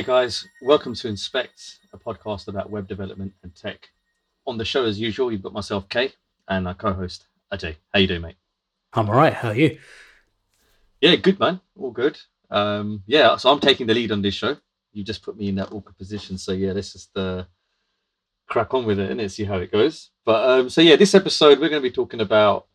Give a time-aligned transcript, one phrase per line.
[0.00, 3.90] Hey guys, welcome to Inspect, a podcast about web development and tech.
[4.46, 6.10] On the show, as usual, you've got myself, Kay,
[6.48, 7.76] and our co-host, Ajay.
[7.92, 8.36] How you doing, mate?
[8.94, 9.34] I'm all right.
[9.34, 9.78] How are you?
[11.02, 11.60] Yeah, good, man.
[11.78, 12.18] All good.
[12.50, 14.56] Um, yeah, so I'm taking the lead on this show.
[14.94, 17.44] You just put me in that awkward position, so yeah, let's just uh,
[18.48, 20.08] crack on with it and see how it goes.
[20.24, 22.68] But um, so yeah, this episode we're going to be talking about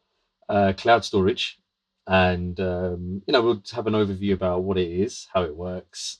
[0.48, 1.58] uh, cloud storage,
[2.06, 6.20] and um, you know we'll have an overview about what it is, how it works,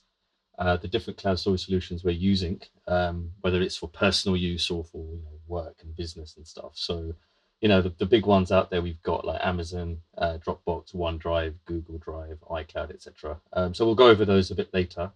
[0.58, 4.84] uh, the different cloud storage solutions we're using, um, whether it's for personal use or
[4.84, 6.72] for you know, work and business and stuff.
[6.74, 7.14] So,
[7.60, 11.54] you know, the, the big ones out there we've got like Amazon, uh, Dropbox, OneDrive,
[11.66, 13.38] Google Drive, iCloud, etc.
[13.52, 15.12] Um, so we'll go over those a bit later.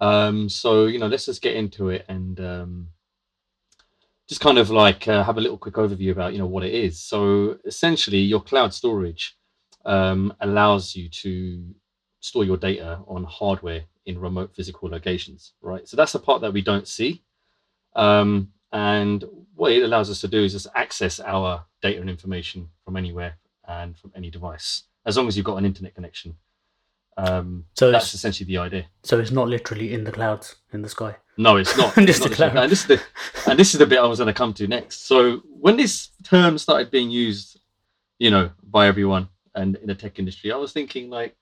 [0.00, 2.88] Um, so you know, let's just get into it and um,
[4.28, 6.72] just kind of like uh, have a little quick overview about you know what it
[6.72, 6.98] is.
[6.98, 9.36] So essentially, your cloud storage
[9.84, 11.74] um, allows you to
[12.20, 15.88] store your data on hardware in remote physical locations, right?
[15.88, 17.22] So that's the part that we don't see.
[17.96, 19.24] Um, and
[19.54, 23.36] what it allows us to do is just access our data and information from anywhere
[23.66, 26.36] and from any device, as long as you've got an internet connection.
[27.16, 28.86] Um, so that's essentially the idea.
[29.04, 31.16] So it's not literally in the clouds in the sky.
[31.36, 31.94] No, it's not.
[32.06, 33.02] Just it's not and this is the
[33.48, 35.06] and this is the bit I was going to come to next.
[35.06, 37.60] So when this term started being used,
[38.18, 41.36] you know, by everyone and in the tech industry, I was thinking like,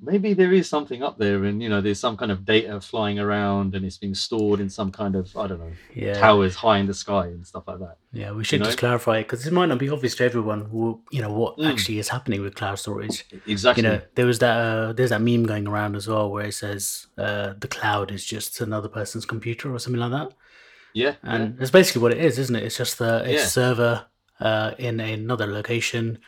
[0.00, 3.18] maybe there is something up there and you know there's some kind of data flying
[3.18, 6.14] around and it's being stored in some kind of i don't know yeah.
[6.14, 8.88] towers high in the sky and stuff like that yeah we should you just know?
[8.88, 11.70] clarify it because it might not be obvious to everyone who you know what mm.
[11.70, 15.22] actually is happening with cloud storage exactly you know there was that uh, there's that
[15.22, 19.24] meme going around as well where it says uh, the cloud is just another person's
[19.24, 20.34] computer or something like that
[20.94, 21.62] yeah and yeah.
[21.62, 23.44] it's basically what it is isn't it it's just a, a yeah.
[23.44, 24.06] server
[24.40, 26.18] uh, in another location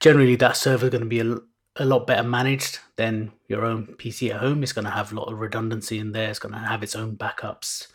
[0.00, 1.36] generally that server is going to be a
[1.78, 4.62] a lot better managed than your own PC at home.
[4.62, 6.30] It's going to have a lot of redundancy in there.
[6.30, 7.88] It's going to have its own backups,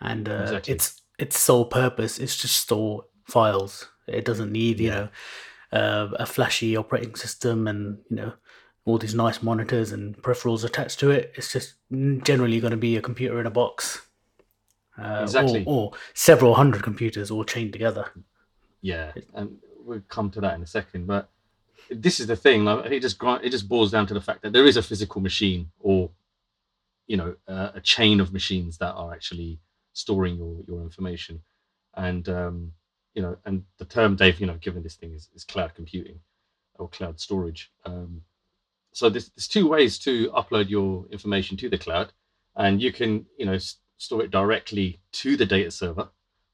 [0.00, 0.74] and uh, exactly.
[0.74, 3.88] its its sole purpose is to store files.
[4.06, 5.08] It doesn't need you know
[5.72, 8.32] uh, a flashy operating system and you know
[8.84, 11.32] all these nice monitors and peripherals attached to it.
[11.34, 11.74] It's just
[12.22, 14.02] generally going to be a computer in a box.
[14.96, 15.64] Uh, exactly.
[15.66, 18.10] Or, or, several hundred computers all chained together.
[18.80, 21.06] Yeah, and we'll come to that in a second.
[21.06, 21.28] But
[21.90, 22.64] this is the thing.
[22.64, 25.20] Like, it just it just boils down to the fact that there is a physical
[25.20, 26.10] machine, or
[27.06, 29.60] you know, uh, a chain of machines that are actually
[29.92, 31.42] storing your your information,
[31.94, 32.72] and um,
[33.14, 36.20] you know, and the term Dave, you know, given this thing is, is cloud computing
[36.78, 37.70] or cloud storage.
[37.84, 38.22] Um,
[38.92, 42.12] so there's, there's two ways to upload your information to the cloud,
[42.56, 43.58] and you can you know
[43.98, 46.08] store it directly to the data server,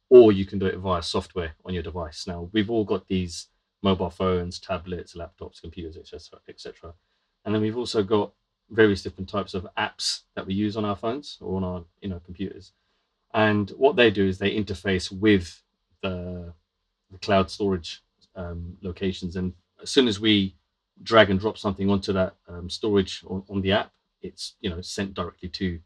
[0.08, 2.26] or you can do it via software on your device.
[2.26, 3.48] Now we've all got these
[3.82, 6.94] mobile phones, tablets, laptops, computers, etc., etc.
[7.44, 8.32] And then we've also got
[8.70, 12.08] various different types of apps that we use on our phones or on our you
[12.08, 12.72] know computers.
[13.34, 15.62] And what they do is they interface with
[16.02, 16.52] the,
[17.10, 18.02] the cloud storage
[18.36, 19.36] um, locations.
[19.36, 20.54] And as soon as we
[21.02, 24.80] drag and drop something onto that um, storage on, on, the app, it's you know
[24.80, 25.80] sent directly to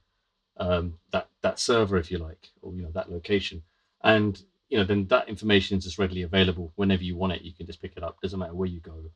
[0.59, 3.63] um, that that server, if you like, or you know that location.
[4.03, 7.43] And you know, then that information is just readily available whenever you want it.
[7.43, 8.21] You can just pick it up.
[8.21, 9.11] Doesn't matter where you go,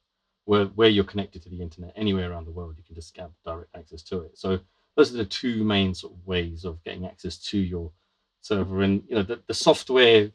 [0.45, 3.31] where where you're connected to the internet, anywhere around the world, you can just have
[3.45, 4.39] direct access to it.
[4.39, 4.61] So
[4.97, 7.91] those are the two main sort of ways of getting access to your
[8.41, 8.83] server.
[8.83, 10.31] And you know, the, the software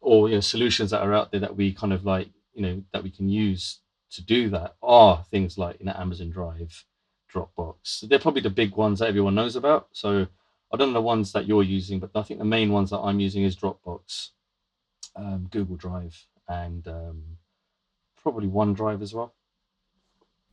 [0.00, 2.82] or you know solutions that are out there that we kind of like, you know,
[2.92, 3.78] that we can use
[4.10, 6.84] to do that are things like you know Amazon Drive,
[7.32, 8.08] Dropbox.
[8.08, 9.88] They're probably the big ones that everyone knows about.
[9.92, 10.26] So
[10.72, 12.98] I don't know the ones that you're using, but I think the main ones that
[12.98, 14.30] I'm using is Dropbox
[15.18, 17.22] um, Google Drive, and um,
[18.22, 19.34] probably OneDrive as well.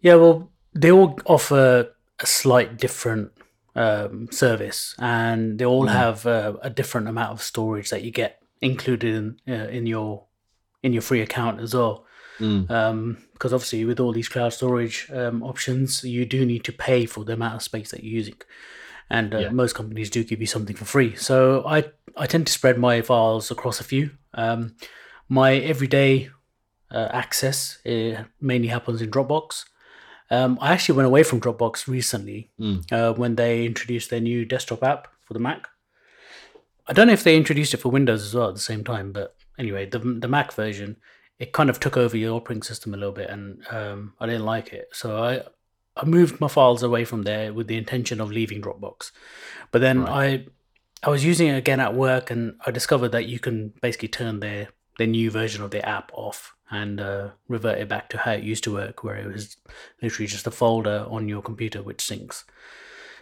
[0.02, 3.32] Yeah, well, they all offer a slight different
[3.76, 5.92] um, service, and they all mm.
[5.92, 10.26] have uh, a different amount of storage that you get included in uh, in your
[10.84, 12.06] in your free account as well.
[12.40, 12.70] Mm.
[12.70, 17.06] Um, because obviously, with all these cloud storage um, options, you do need to pay
[17.06, 18.36] for the amount of space that you're using
[19.10, 19.50] and uh, yeah.
[19.50, 21.16] most companies do give you something for free.
[21.16, 21.86] So I
[22.18, 24.12] I tend to spread my files across a few.
[24.36, 24.76] Um,
[25.28, 26.30] my everyday
[26.92, 27.80] uh, access
[28.40, 29.66] mainly happens in Dropbox.
[30.30, 32.92] Um, I actually went away from Dropbox recently mm.
[32.92, 35.68] uh, when they introduced their new desktop app for the Mac.
[36.88, 39.12] I don't know if they introduced it for Windows as well at the same time,
[39.12, 40.98] but anyway, the the Mac version
[41.38, 44.46] it kind of took over your operating system a little bit, and um, I didn't
[44.46, 44.90] like it.
[44.94, 45.42] So I
[45.98, 49.12] I moved my files away from there with the intention of leaving Dropbox.
[49.72, 50.42] But then right.
[50.42, 50.46] I
[51.06, 54.40] I was using it again at work and I discovered that you can basically turn
[54.40, 58.32] their their new version of the app off and uh, revert it back to how
[58.32, 59.58] it used to work, where it was
[60.02, 62.44] literally just a folder on your computer which syncs.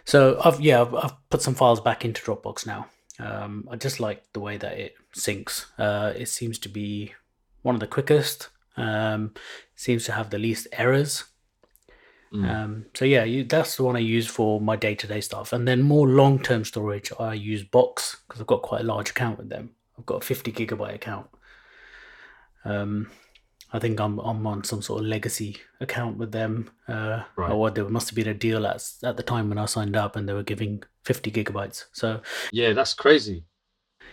[0.04, 2.86] So I've yeah I've, I've put some files back into Dropbox now.
[3.18, 5.66] Um, I just like the way that it syncs.
[5.78, 7.12] Uh, it seems to be
[7.62, 8.48] one of the quickest.
[8.76, 9.34] Um,
[9.76, 11.24] seems to have the least errors.
[12.34, 12.50] Mm.
[12.50, 15.52] Um, so yeah, you, that's the one I use for my day to day stuff.
[15.52, 19.10] And then more long term storage, I use Box because I've got quite a large
[19.10, 19.70] account with them.
[19.98, 21.28] I've got a 50 gigabyte account.
[22.64, 23.10] Um,
[23.72, 26.70] I think I'm I'm on some sort of legacy account with them.
[26.88, 27.52] Uh, Right.
[27.52, 30.16] Or there must have been a deal at at the time when I signed up,
[30.16, 31.84] and they were giving 50 gigabytes.
[31.92, 32.20] So
[32.52, 33.44] Yeah, that's crazy.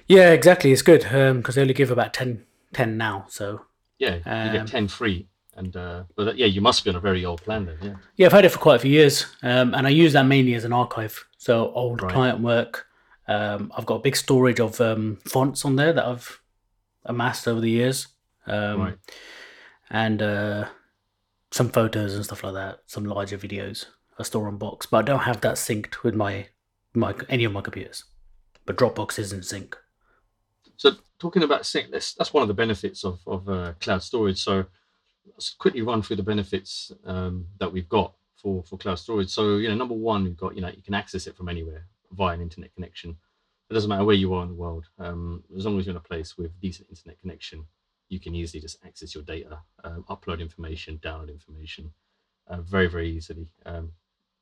[0.08, 1.02] yeah, exactly, it's good
[1.38, 3.26] because they only give about 10, 10 now.
[3.30, 3.62] So
[4.00, 7.00] Yeah, you Um, get ten free, and uh, but yeah, you must be on a
[7.00, 7.78] very old plan then.
[7.82, 7.94] Yeah.
[8.18, 10.54] Yeah, I've had it for quite a few years, um, and I use that mainly
[10.56, 11.26] as an archive.
[11.38, 12.12] So old Right.
[12.12, 12.88] client work.
[13.28, 16.42] Um, I've got a big storage of um, fonts on there that I've
[17.06, 18.08] amassed over the years,
[18.48, 18.98] um, Right.
[19.90, 20.66] and uh,
[21.52, 22.80] some photos and stuff like that.
[22.88, 23.86] Some larger videos
[24.20, 26.48] I store on Box, but I don't have that synced with my
[26.94, 28.04] my any of my computers.
[28.66, 29.78] But Dropbox is in sync.
[30.78, 34.42] So talking about sync, that's that's one of the benefits of of uh, cloud storage.
[34.42, 34.66] So
[35.58, 39.30] quickly run through the benefits um, that we've got for for cloud storage.
[39.30, 41.86] So you know, number one, you've got you know you can access it from anywhere
[42.12, 43.18] via an internet connection.
[43.70, 45.98] It doesn't matter where you are in the world, um, as long as you're in
[45.98, 47.66] a place with decent internet connection,
[48.10, 51.94] you can easily just access your data, um, upload information, download information,
[52.48, 53.92] uh, very very easily, um,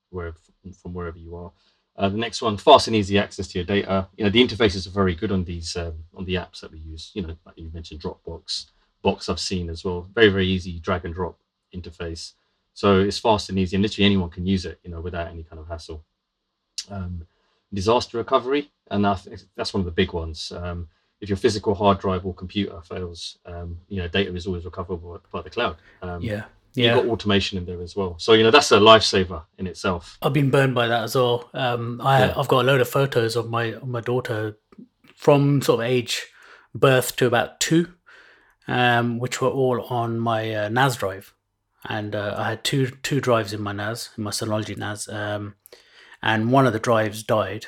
[0.10, 0.38] wherever
[0.82, 1.52] from wherever you are.
[1.96, 4.08] Uh, the next one, fast and easy access to your data.
[4.16, 6.80] You know, the interfaces are very good on these um, on the apps that we
[6.80, 7.12] use.
[7.14, 8.68] You know, like you mentioned Dropbox,
[9.02, 10.08] Box I've seen as well.
[10.14, 11.38] Very very easy drag and drop
[11.74, 12.34] interface.
[12.74, 14.80] So it's fast and easy, and literally anyone can use it.
[14.84, 16.04] You know, without any kind of hassle.
[16.90, 17.26] Um,
[17.74, 20.52] disaster recovery, and I think that's one of the big ones.
[20.52, 20.88] Um,
[21.22, 25.22] if your physical hard drive or computer fails, um, you know, data is always recoverable
[25.32, 25.76] by the cloud.
[26.02, 26.46] Um, Yeah,
[26.96, 28.16] You've got automation in there as well.
[28.20, 30.18] So you know that's a lifesaver in itself.
[30.22, 31.50] I've been burned by that as well.
[31.54, 32.34] Um, I, Yeah.
[32.38, 34.58] I've got a load of photos of my of my daughter
[35.16, 36.28] from sort of age
[36.74, 37.94] birth to about two,
[38.70, 41.34] um, which were all on my uh, NAS drive,
[41.88, 45.56] and uh, I had two two drives in my NAS, in my Synology NAS, um,
[46.22, 47.66] and one of the drives died,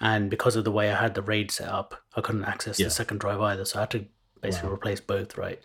[0.00, 2.86] and because of the way I had the RAID set up, I couldn't access Yeah.
[2.86, 4.04] the second drive either, so I had to
[4.40, 4.74] basically Wow.
[4.76, 5.60] replace both, right?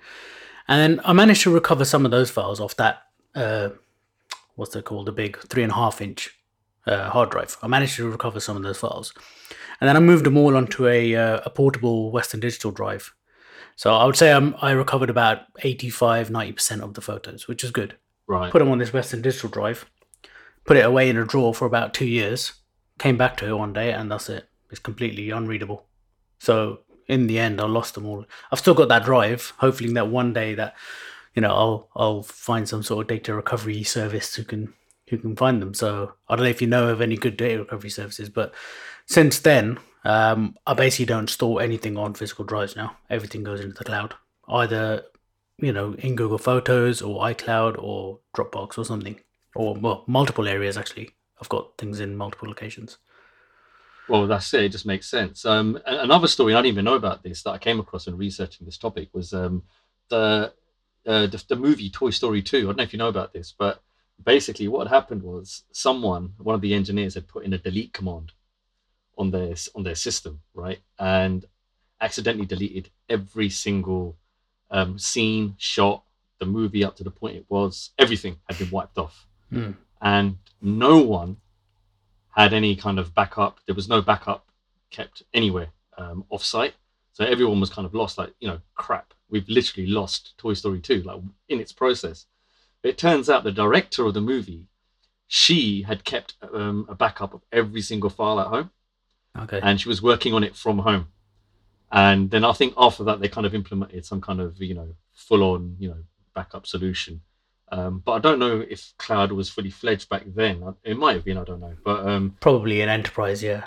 [0.68, 3.04] And then I managed to recover some of those files off that.
[3.34, 3.70] Uh,
[4.56, 5.06] what's it called?
[5.06, 6.32] The big three and a half inch
[6.88, 7.58] uh, hard drive.
[7.62, 9.14] I managed to recover some of those files,
[9.80, 13.14] and then I moved them all onto a uh, a portable Western Digital drive.
[13.78, 17.64] So I would say I'm, I recovered about 85, 90 percent of the photos, which
[17.64, 17.96] is good.
[18.26, 18.52] Right.
[18.52, 19.86] Put them on this Western Digital drive,
[20.66, 22.54] put it away in a drawer for about two years.
[22.98, 24.50] Came back to it one day, and that's it.
[24.72, 25.86] It's completely unreadable.
[26.40, 28.26] So in the end, I lost them all.
[28.52, 30.76] I've still got that drive, hopefully that one day that
[31.36, 34.74] you know I'll I'll find some sort of data recovery service who can
[35.10, 35.76] who can find them.
[35.76, 38.54] So I don't know if you know of any good data recovery services, but
[39.06, 42.96] since then, um, I basically don't store anything on physical drives now.
[43.10, 44.14] Everything goes into the cloud,
[44.48, 45.04] either
[45.58, 49.20] you know in Google Photos or iCloud or Dropbox or something,
[49.54, 51.10] or well, multiple areas actually.
[51.42, 53.00] I've got things in multiple locations.
[54.08, 54.64] Well, that's it.
[54.64, 55.46] It just makes sense.
[55.46, 58.66] Um, another story I didn't even know about this that I came across in researching
[58.66, 59.64] this topic was um,
[60.08, 60.54] the,
[61.06, 62.60] uh, the the movie Toy Story Two.
[62.60, 63.84] I don't know if you know about this, but
[64.24, 68.32] basically what happened was someone, one of the engineers, had put in a delete command
[69.18, 71.46] on their on their system, right, and
[72.02, 74.16] accidentally deleted every single
[74.70, 76.04] um, scene, shot,
[76.40, 77.92] the movie up to the point it was.
[77.98, 79.72] Everything had been wiped off, Hmm.
[80.02, 81.38] and no one
[82.36, 83.60] had any kind of backup.
[83.66, 84.48] There was no backup
[84.92, 86.76] kept anywhere um, off site.
[87.14, 90.80] So everyone was kind of lost, like, you know, crap, we've literally lost Toy Story
[90.80, 91.20] 2, like
[91.50, 92.28] in its process.
[92.84, 94.68] But it turns out the director of the movie,
[95.28, 98.70] she had kept um, a backup of every single file at home
[99.38, 99.60] Okay.
[99.62, 101.08] and she was working on it from home.
[101.92, 104.96] And then I think after that, they kind of implemented some kind of, you know,
[105.14, 105.98] full on, you know,
[106.34, 107.22] backup solution.
[107.72, 110.64] Um, but I don't know if cloud was fully fledged back then.
[110.84, 111.76] It might have been, I don't know.
[111.84, 113.66] But um, Probably an enterprise, yeah.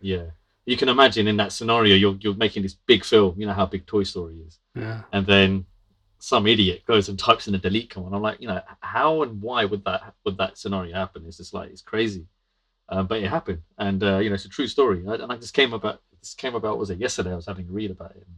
[0.00, 0.26] yeah,
[0.66, 3.34] you can imagine in that scenario, you're you're making this big film.
[3.38, 5.02] You know how big Toy Story is, Yeah.
[5.12, 5.64] and then
[6.18, 8.14] some idiot goes and types in a delete command.
[8.14, 11.24] I'm like, you know, how and why would that would that scenario happen?
[11.26, 12.26] It's just like it's crazy,
[12.92, 15.02] uh, but it happened, and uh, you know, it's a true story.
[15.08, 17.32] I, and I just came about this came about was it yesterday?
[17.32, 18.24] I was having a read about it.
[18.26, 18.36] And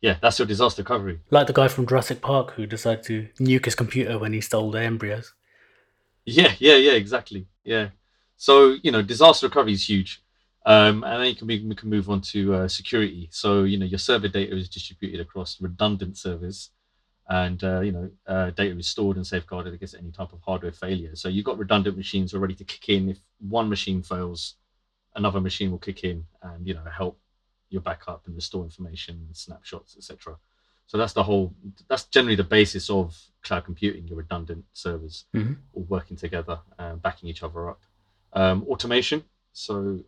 [0.00, 1.20] yeah, that's your disaster recovery.
[1.30, 4.70] Like the guy from Jurassic Park who decided to nuke his computer when he stole
[4.70, 5.34] the embryos.
[6.24, 7.46] Yeah, yeah, yeah, exactly.
[7.64, 7.88] Yeah.
[8.36, 10.22] So you know, disaster recovery is huge,
[10.64, 13.28] um, and then you can we can move on to uh, security.
[13.32, 16.70] So you know, your server data is distributed across redundant servers,
[17.28, 20.72] and uh, you know uh, data is stored and safeguarded against any type of hardware
[20.72, 21.14] failure.
[21.14, 23.08] So you've got redundant machines ready to kick in.
[23.10, 24.54] If one machine fails,
[25.14, 27.18] another machine will kick in and you know help
[27.70, 30.36] your backup and restore information, snapshots, etc.
[30.86, 31.54] So that's the whole.
[31.88, 34.08] That's generally the basis of cloud computing.
[34.08, 35.58] Your redundant servers Mhm.
[35.74, 37.82] all working together, uh, backing each other up.
[38.32, 39.24] Um, automation.
[39.52, 40.02] So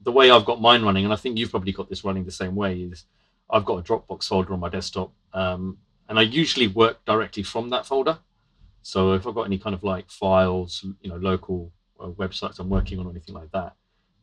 [0.00, 2.30] the way I've got mine running, and I think you've probably got this running the
[2.30, 3.04] same way, is
[3.50, 7.70] I've got a Dropbox folder on my desktop, um, and I usually work directly from
[7.70, 8.18] that folder.
[8.82, 12.68] So if I've got any kind of like files, you know, local uh, websites I'm
[12.68, 13.74] working on or anything like that,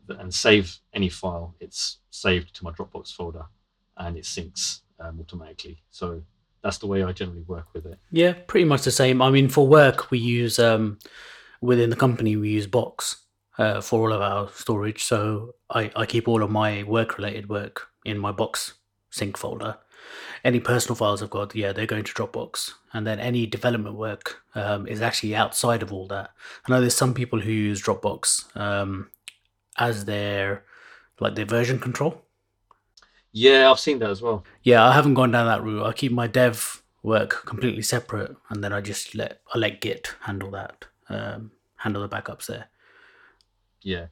[0.08, 3.46] and save any file, it's saved to my Dropbox folder,
[3.98, 5.82] and it syncs um, automatically.
[5.90, 6.24] So
[6.62, 8.00] that's the way I generally work with it.
[8.12, 9.22] Yeah, pretty much the same.
[9.22, 11.00] I mean, for work, we use um,
[11.62, 13.18] within the company we use Box
[13.58, 15.04] uh, for all of our storage.
[15.04, 18.76] So I, I keep all of my work related work in my Box
[19.10, 19.78] sync folder.
[20.44, 24.42] Any personal files I've got, yeah, they're going to Dropbox, and then any development work
[24.56, 26.32] um, is actually outside of all that.
[26.66, 29.10] I know there's some people who use Dropbox um,
[29.78, 30.66] as their
[31.20, 32.22] like their version control.
[33.32, 34.44] Yeah, I've seen that as well.
[34.62, 35.86] Yeah, I haven't gone down that route.
[35.86, 40.16] I keep my dev work completely separate, and then I just let I let Git
[40.22, 42.70] handle that, um, handle the backups there.
[43.82, 44.08] Yeah.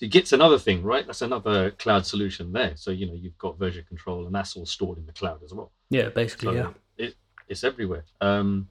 [0.00, 1.06] So Git's another thing, right?
[1.06, 2.72] That's another cloud solution there.
[2.74, 5.52] So you know you've got version control, and that's all stored in the cloud as
[5.52, 5.72] well.
[5.90, 7.06] Yeah, basically, So yeah.
[7.06, 7.16] it,
[7.48, 8.04] it's everywhere.
[8.22, 8.68] Um,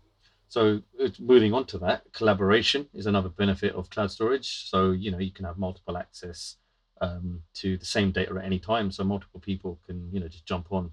[0.47, 0.81] so
[1.19, 4.69] moving on to that, collaboration is another benefit of cloud storage.
[4.71, 6.55] So you know you can have multiple access
[6.99, 8.91] um, to the same data at any time.
[8.91, 10.91] So multiple people can you know just jump on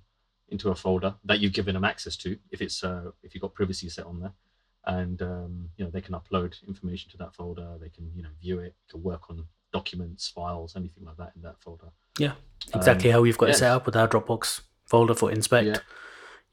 [0.50, 3.54] into a folder that you've given them access to if it's uh, if you've got
[3.54, 4.32] privacy set on there,
[4.84, 7.78] and um, you know they can upload information to that folder.
[7.80, 11.42] They can you know view it, can work on documents, files, anything like that in
[11.42, 11.88] that folder.
[12.18, 12.32] Yeah,
[12.74, 15.66] exactly how we've got it set up with our Dropbox folder for inspect.
[15.66, 15.78] Yeah.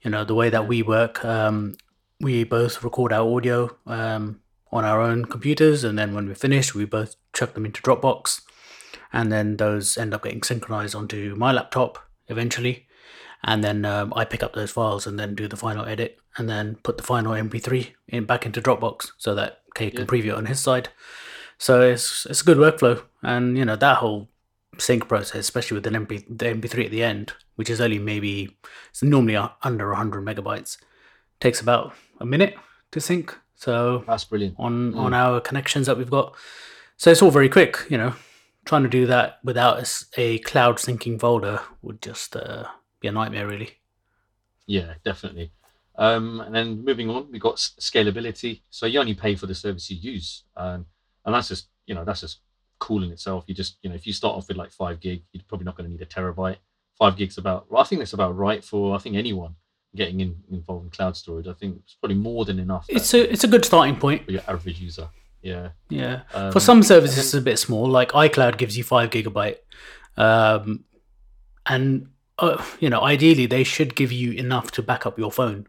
[0.02, 1.76] You know, the way that we work, um,
[2.20, 4.40] we both record our audio um,
[4.70, 8.42] on our own computers, and then when we're finished, we both chuck them into Dropbox,
[9.12, 12.86] and then those end up getting synchronized onto my laptop eventually.
[13.46, 16.48] And then um, I pick up those files and then do the final edit, and
[16.48, 20.06] then put the final MP3 in back into Dropbox so that Kay can Yeah.
[20.06, 20.88] preview it on his side.
[21.64, 24.28] So it's it's a good workflow, and you know that whole
[24.76, 28.54] sync process, especially with an MP the MP3 at the end, which is only maybe
[28.90, 30.76] it's normally under 100 megabytes,
[31.40, 32.54] takes about a minute
[32.90, 33.34] to sync.
[33.54, 34.56] So That's brilliant.
[34.58, 36.34] on on our connections that we've got,
[36.98, 37.78] so it's all very quick.
[37.88, 38.14] You know,
[38.66, 42.64] trying to do that without a, cloud syncing folder would just uh,
[43.00, 43.70] be a nightmare, really.
[44.66, 45.50] Yeah, definitely.
[45.96, 48.60] Um, and then moving on, we've got scalability.
[48.68, 50.84] So you only pay for the service you use, um,
[51.24, 52.38] and that's just you know that's just
[52.78, 53.44] cool in itself.
[53.46, 55.76] You just you know if you start off with like five gig, you're probably not
[55.76, 56.56] going to need a terabyte.
[56.98, 59.54] Five gigs about well, I think that's about right for I think anyone
[59.96, 61.46] getting in, involved in cloud storage.
[61.46, 64.24] I think it's probably more than enough It's a it's a good starting point.
[64.24, 65.08] for your average user.
[65.42, 65.68] Yeah.
[65.90, 66.22] Yeah.
[66.32, 67.86] Um, For some services, it's a bit small.
[67.88, 69.58] Like iCloud gives you five gigabyte,
[70.16, 70.84] um,
[71.66, 75.66] and uh, you know, ideally, they should give you enough to back up your phone.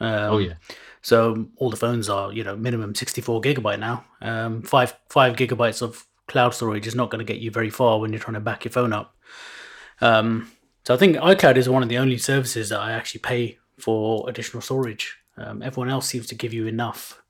[0.00, 0.54] Um, oh yeah.
[1.04, 4.06] So all the phones are, you know, minimum sixty-four gigabyte now.
[4.22, 8.00] Um, five five gigabytes of cloud storage is not going to get you very far
[8.00, 9.14] when you're trying to back your phone up.
[10.00, 10.50] Um,
[10.84, 14.28] so I think iCloud is one of the only services that I actually pay for
[14.30, 15.18] additional storage.
[15.36, 17.22] Um, everyone else seems to give you enough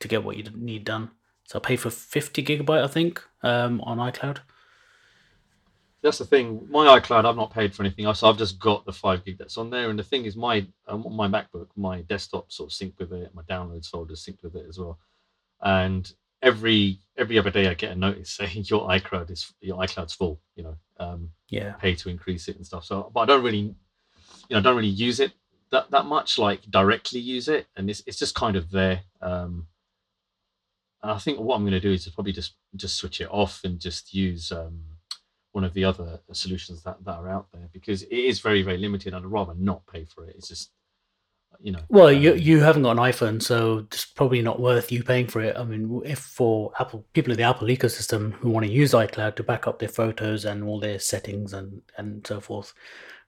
[0.00, 1.10] to get what you need done.
[1.44, 4.38] So I pay for fifty gigabyte, I think, um, on iCloud.
[6.02, 6.66] That's the thing.
[6.70, 8.22] My iCloud, I've not paid for anything else.
[8.22, 9.90] I've just got the five gig that's on there.
[9.90, 13.34] And the thing is, my um, my MacBook, my desktop sort of sync with it.
[13.34, 14.98] My downloads folder sync with it as well.
[15.60, 20.14] And every every other day, I get a notice saying your iCloud is your iCloud's
[20.14, 20.40] full.
[20.54, 22.84] You know, um, Yeah, pay to increase it and stuff.
[22.84, 23.76] So, but I don't really, you
[24.50, 25.32] know, don't really use it
[25.70, 26.38] that that much.
[26.38, 29.00] Like directly use it, and it's it's just kind of there.
[29.20, 29.66] Um,
[31.02, 33.60] and I think what I'm going to do is probably just just switch it off
[33.64, 34.80] and just use um,
[35.58, 38.78] one of the other solutions that, that are out there because it is very very
[38.78, 39.12] limited.
[39.12, 40.36] I'd rather not pay for it.
[40.36, 40.70] It's just
[41.60, 41.80] you know.
[41.88, 45.26] Well, you um, you haven't got an iPhone, so it's probably not worth you paying
[45.26, 45.56] for it.
[45.56, 49.34] I mean, if for Apple people in the Apple ecosystem who want to use iCloud
[49.34, 52.72] to back up their photos and all their settings and and so forth,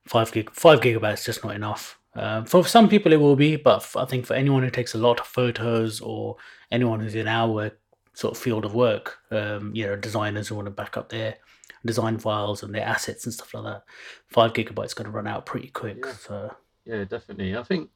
[0.06, 1.98] five gig five gigabytes just not enough.
[2.14, 4.98] Um, for some people, it will be, but I think for anyone who takes a
[4.98, 6.36] lot of photos or
[6.70, 7.72] anyone who's in our
[8.14, 11.36] sort of field of work, um, you know, designers who want to back up their
[11.84, 13.84] design files and their assets and stuff like that,
[14.26, 16.04] five gigabytes going to run out pretty quick.
[16.04, 16.12] Yeah.
[16.12, 17.56] So Yeah, definitely.
[17.56, 17.90] I think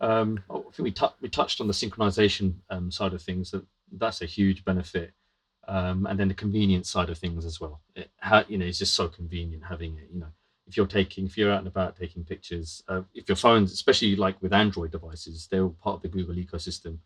[0.00, 3.50] um, I think we tou- we touched on the synchronization um, side of things.
[3.52, 5.12] That that's a huge benefit,
[5.68, 7.80] um, and then the convenience side of things as well.
[7.94, 10.08] It, how, you know, it's just so convenient having it.
[10.12, 10.32] You know,
[10.66, 14.16] if you're taking, if you're out and about taking pictures, uh, if your phones, especially
[14.16, 16.98] like with Android devices, they're all part of the Google ecosystem.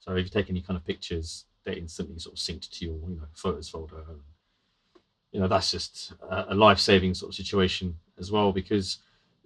[0.00, 2.96] So if you take any kind of pictures, they're instantly sort of synced to your,
[2.96, 4.02] you know, photos folder.
[5.32, 8.98] You know, that's just a, a life-saving sort of situation as well because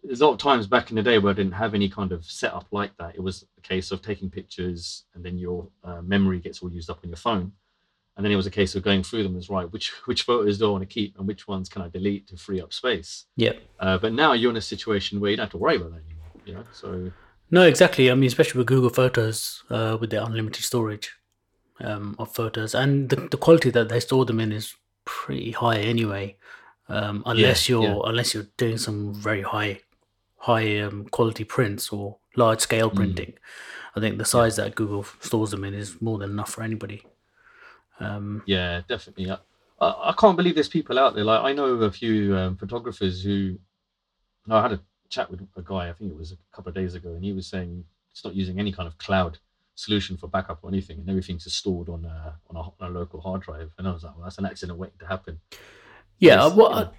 [0.04, 2.12] there's a lot of times back in the day where I didn't have any kind
[2.12, 3.14] of setup like that.
[3.14, 6.90] It was a case of taking pictures and then your uh, memory gets all used
[6.90, 7.52] up on your phone.
[8.16, 10.58] And then it was a case of going through them as right, which which photos
[10.58, 13.24] do I want to keep and which ones can I delete to free up space.
[13.36, 13.60] Yep.
[13.80, 16.02] Uh, but now you're in a situation where you don't have to worry about that
[16.04, 16.30] anymore.
[16.44, 17.10] You know, so
[17.50, 18.10] No, exactly.
[18.10, 21.14] I mean, especially with Google Photos, uh, with their unlimited storage
[21.80, 25.78] um, of photos, and the, the quality that they store them in is pretty high
[25.78, 26.36] anyway.
[26.88, 28.00] Um, unless you're yeah.
[28.04, 29.80] unless you're doing some very high
[30.36, 32.96] high um, quality prints or large scale Mm.
[32.96, 33.32] printing,
[33.96, 37.02] I think the size that Google stores them in is more than enough for anybody.
[38.00, 39.30] Um, yeah, definitely.
[39.30, 39.38] I,
[39.80, 41.24] I I can't believe there's people out there.
[41.24, 43.58] Like I know a few um, photographers who.
[44.50, 45.88] I had a chat with a guy.
[45.88, 47.82] I think it was a couple of days ago, and he was saying
[48.12, 49.38] it's not using any kind of cloud
[49.74, 52.98] solution for backup or anything, and everything's just stored on a on a, on a
[52.98, 53.70] local hard drive.
[53.78, 55.40] And I was like, well, that's an accident waiting to happen.
[56.18, 56.90] yeah, well, you know.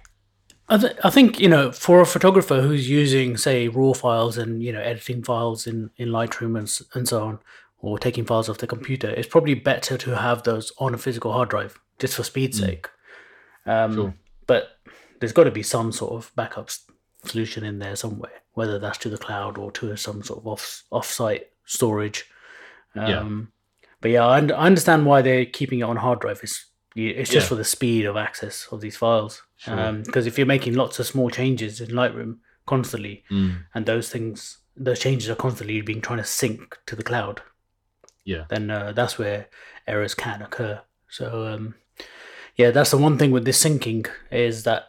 [0.68, 4.36] I, I, th- I think you know for a photographer who's using say raw files
[4.36, 7.38] and you know editing files in in Lightroom and and so on,
[7.78, 11.32] or taking files off the computer, it's probably better to have those on a physical
[11.32, 12.64] hard drive just for speed's Mm.
[12.66, 12.88] sake.
[13.64, 14.14] Um, Sure.
[14.46, 14.78] But
[15.18, 16.70] there's got to be some sort of backup
[17.24, 20.82] solution in there somewhere, whether that's to the cloud or to some sort of off
[20.92, 22.26] offsite storage.
[22.96, 23.20] Yeah.
[23.20, 23.52] Um,
[24.00, 26.40] But yeah, I, I understand why they're keeping it on hard drive.
[26.42, 27.48] It's it's just Yeah.
[27.48, 29.42] for the speed of access of these files.
[29.56, 29.92] Sure.
[30.04, 34.58] Because if you're making lots of small changes in Lightroom constantly, Mm, and those things,
[34.76, 37.42] those changes are constantly being trying to sync to the cloud,
[38.24, 38.44] yeah.
[38.48, 39.46] then uh, that's where
[39.86, 40.80] errors can occur.
[41.08, 41.74] So um,
[42.56, 44.84] yeah, that's the one thing with this syncing is that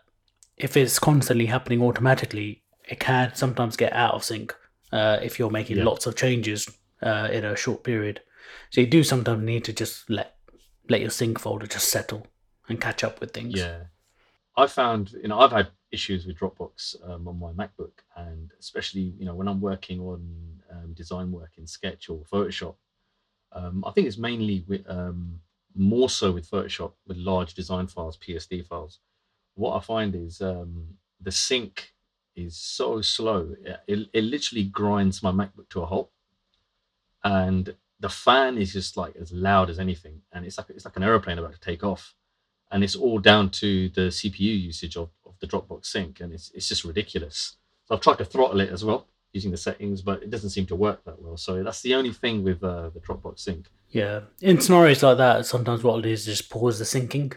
[0.57, 4.55] if it's constantly happening automatically, it can sometimes get out of sync
[4.93, 5.83] uh, if you're making Yeah.
[5.85, 6.67] lots of changes
[7.01, 8.21] uh, in a short period.
[8.69, 10.35] So you do sometimes need to just let
[10.89, 12.27] let your sync folder just settle
[12.69, 13.55] and catch up with things.
[13.55, 13.83] Yeah,
[14.55, 19.13] I found you know I've had issues with Dropbox um, on my MacBook, and especially
[19.17, 20.21] you know when I'm working on
[20.71, 22.75] um, design work in Sketch or Photoshop.
[23.53, 25.39] Um, I think it's mainly with um,
[25.75, 28.99] more so with Photoshop with large design files, PSD files.
[29.55, 30.85] What I find is um,
[31.21, 31.93] the sync
[32.35, 36.11] is so slow; it, it, it literally grinds my MacBook to a halt,
[37.35, 37.63] and
[38.05, 41.03] the fan is just like as loud as anything, and it's like it's like an
[41.03, 42.03] aeroplane about to take off
[42.71, 46.51] and it's all down to the CPU usage of, of the Dropbox sync, and it's
[46.55, 47.37] it's just ridiculous.
[47.85, 49.01] So I've tried to throttle it as well
[49.33, 51.37] using the settings, but it doesn't seem to work that well.
[51.37, 53.67] So that's the only thing with uh, the Dropbox sync.
[53.89, 54.21] Yeah.
[54.41, 57.33] In scenarios like that, sometimes what I'll do is just pause the syncing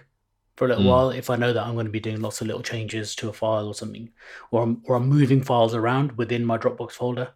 [0.57, 0.89] for a little Mm.
[0.93, 3.29] while if I know that I'm going to be doing lots of little changes to
[3.29, 4.11] a file or something,
[4.51, 7.29] or I'm, or I'm moving files around within my Dropbox folder.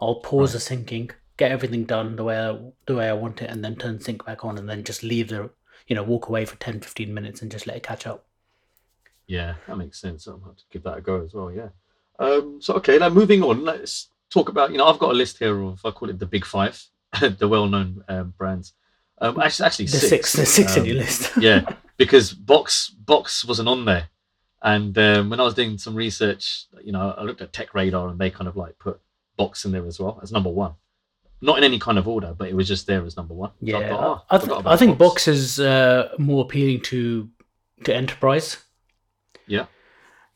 [0.00, 3.50] I'll pause the syncing, get everything done the way I, the way I want it,
[3.50, 5.50] and then turn sync back on, and then just leave the
[5.88, 8.26] you know walk away for 10, 15 minutes and just let it catch up.
[9.26, 10.28] Yeah, that makes sense.
[10.28, 11.50] I'll have to give that a go as well.
[11.50, 11.70] Yeah.
[12.18, 14.70] Um, so okay, now moving on, let's talk about.
[14.70, 16.80] You know, I've got a list here of I call it the big five,
[17.20, 18.74] the well-known um, brands.
[19.22, 20.30] Um, actually, actually The six.
[20.30, 21.32] six, the six in Um, your list.
[21.40, 21.64] yeah,
[21.96, 24.08] because Box Box wasn't on there,
[24.62, 28.08] and um, when I was doing some research, you know, I looked at Tech Radar,
[28.08, 29.00] and they kind of like put
[29.36, 30.74] Box in there as well as number one,
[31.40, 33.50] not in any kind of order, but it was just there as number one.
[33.50, 37.28] So yeah, thought, oh, I, th- I think Box is uh, more appealing to
[37.84, 38.58] to enterprise.
[39.46, 39.66] Yeah.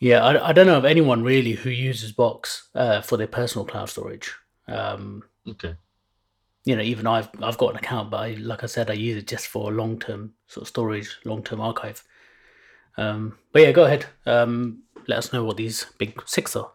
[0.00, 3.64] Yeah, I, I don't know of anyone really who uses Box uh, for their personal
[3.64, 4.34] cloud storage.
[4.68, 5.74] Um, Okay,
[6.64, 9.16] you know, even I've I've got an account, but I, like I said, I use
[9.18, 12.02] it just for long term sort of storage, long term archive.
[12.96, 14.06] Um, but yeah, go ahead.
[14.24, 16.70] Um, let us know what these big six are.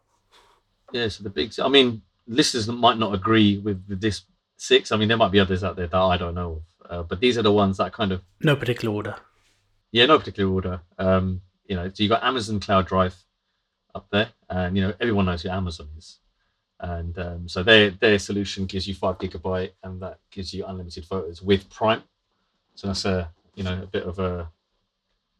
[0.94, 1.08] yeah.
[1.08, 4.24] So the big, I mean, listeners might not agree with, with this
[4.58, 4.92] six.
[4.92, 7.20] I mean, there might be others out there that I don't know of, uh, but
[7.20, 9.16] these are the ones that kind of No particular order.
[9.92, 10.82] Yeah, no particular order.
[10.98, 13.16] Um, you know, so you got Amazon Cloud Drive
[13.96, 16.20] up there, and you know everyone knows who Amazon is,
[16.80, 21.06] and um, so their their solution gives you five gigabyte, and that gives you unlimited
[21.06, 22.04] photos with Prime.
[22.76, 24.50] So that's a you know a bit of a,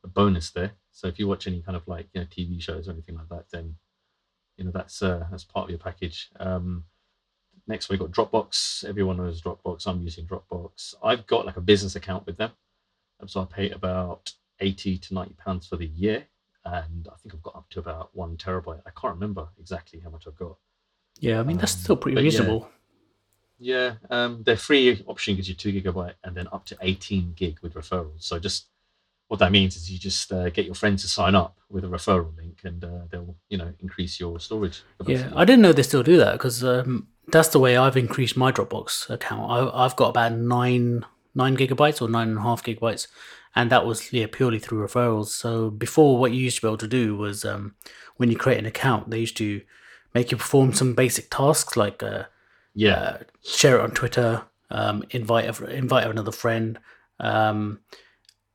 [0.04, 0.72] a bonus there.
[0.92, 3.30] So if you watch any kind of like you know TV shows or anything like
[3.30, 3.76] that, then
[4.70, 6.30] know that's uh, that's part of your package.
[6.40, 6.84] Um,
[7.68, 8.86] next we got Dropbox.
[8.86, 9.86] Everyone knows Dropbox.
[9.88, 10.96] I'm using Dropbox.
[11.04, 12.52] I've got like a business account with them.
[13.20, 16.26] Um, So I pay about 80 to 90 pounds for the year.
[16.66, 18.82] And I think I've got up to about one terabyte.
[18.86, 20.58] I can't remember exactly how much I've got.
[21.20, 22.30] Yeah, I mean that's Um, still pretty but yeah.
[22.30, 22.70] reasonable.
[23.62, 27.60] Yeah, um, their free option gives you two gigabyte and then up to 18 gig
[27.62, 28.24] with referrals.
[28.24, 28.68] So just
[29.30, 31.88] what that means is you just uh, get your friends to sign up with a
[31.88, 34.82] referral link, and uh, they'll you know increase your storage.
[35.06, 35.32] Yeah.
[35.36, 38.52] I didn't know they still do that because um, that's the way I've increased my
[38.52, 39.50] Dropbox account.
[39.50, 43.08] I, I've got about nine nine gigabytes or nine and a half gigabytes,
[43.56, 45.28] and that was yeah purely through referrals.
[45.28, 47.76] So before, what you used to be able to do was um,
[48.18, 49.62] when you create an account, they used to
[50.16, 52.24] make you perform some basic tasks like uh,
[52.74, 56.80] yeah, uh, share it on Twitter, um, invite a, invite another friend.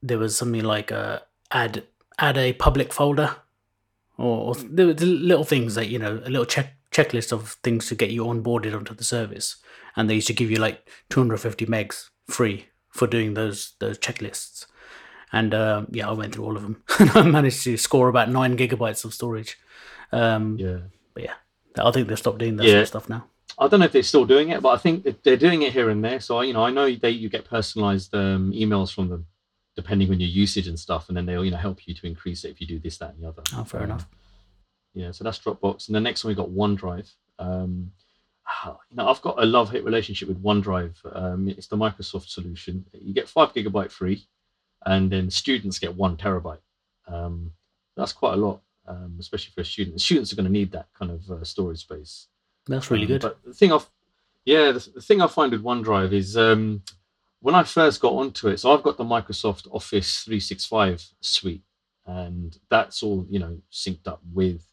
[0.07, 1.85] There was something like uh, add
[2.19, 3.37] add a public folder,
[4.19, 7.89] or, or there were little things that you know a little check checklist of things
[7.89, 9.57] to get you onboarded onto the service,
[9.97, 14.67] and they used to give you like 250 megs free for doing those those checklists.
[15.33, 18.31] And um, yeah, I went through all of them, and I managed to score about
[18.31, 19.59] nine gigabytes of storage.
[20.13, 20.79] Um, yeah.
[21.15, 21.35] But yeah,
[21.79, 22.73] I think they've stopped doing that Yeah.
[22.73, 23.25] sort of stuff now.
[23.59, 25.89] I don't know if they're still doing it, but I think they're doing it here
[25.91, 26.19] and there.
[26.21, 29.27] So I, you know, I know they you get personalized um, emails from them,
[29.77, 32.45] depending on your usage and stuff, and then they'll you know help you to increase
[32.45, 33.43] it if you do this, that, and the other.
[33.55, 34.09] Oh, fair Um, enough.
[34.95, 37.11] Yeah, so that's Dropbox, and the next one we got OneDrive.
[37.39, 37.91] Um,
[38.67, 40.95] you know, I've got a love-hate relationship with OneDrive.
[41.17, 42.85] Um, it's the Microsoft solution.
[42.93, 44.27] You get five gigabyte free,
[44.87, 46.59] and then students get one terabyte.
[47.09, 47.51] Um,
[47.97, 50.01] that's quite a lot, um, especially for a student.
[50.01, 52.29] Students are going to need that kind of uh, storage space.
[52.67, 53.23] That's really Um, good.
[53.23, 53.79] But the thing I,
[54.45, 56.83] yeah, the, the thing I find with OneDrive is um,
[57.45, 58.59] when I first got onto it.
[58.59, 61.63] So I've got the Microsoft Office 365 suite,
[62.07, 64.67] and that's all you know synced up with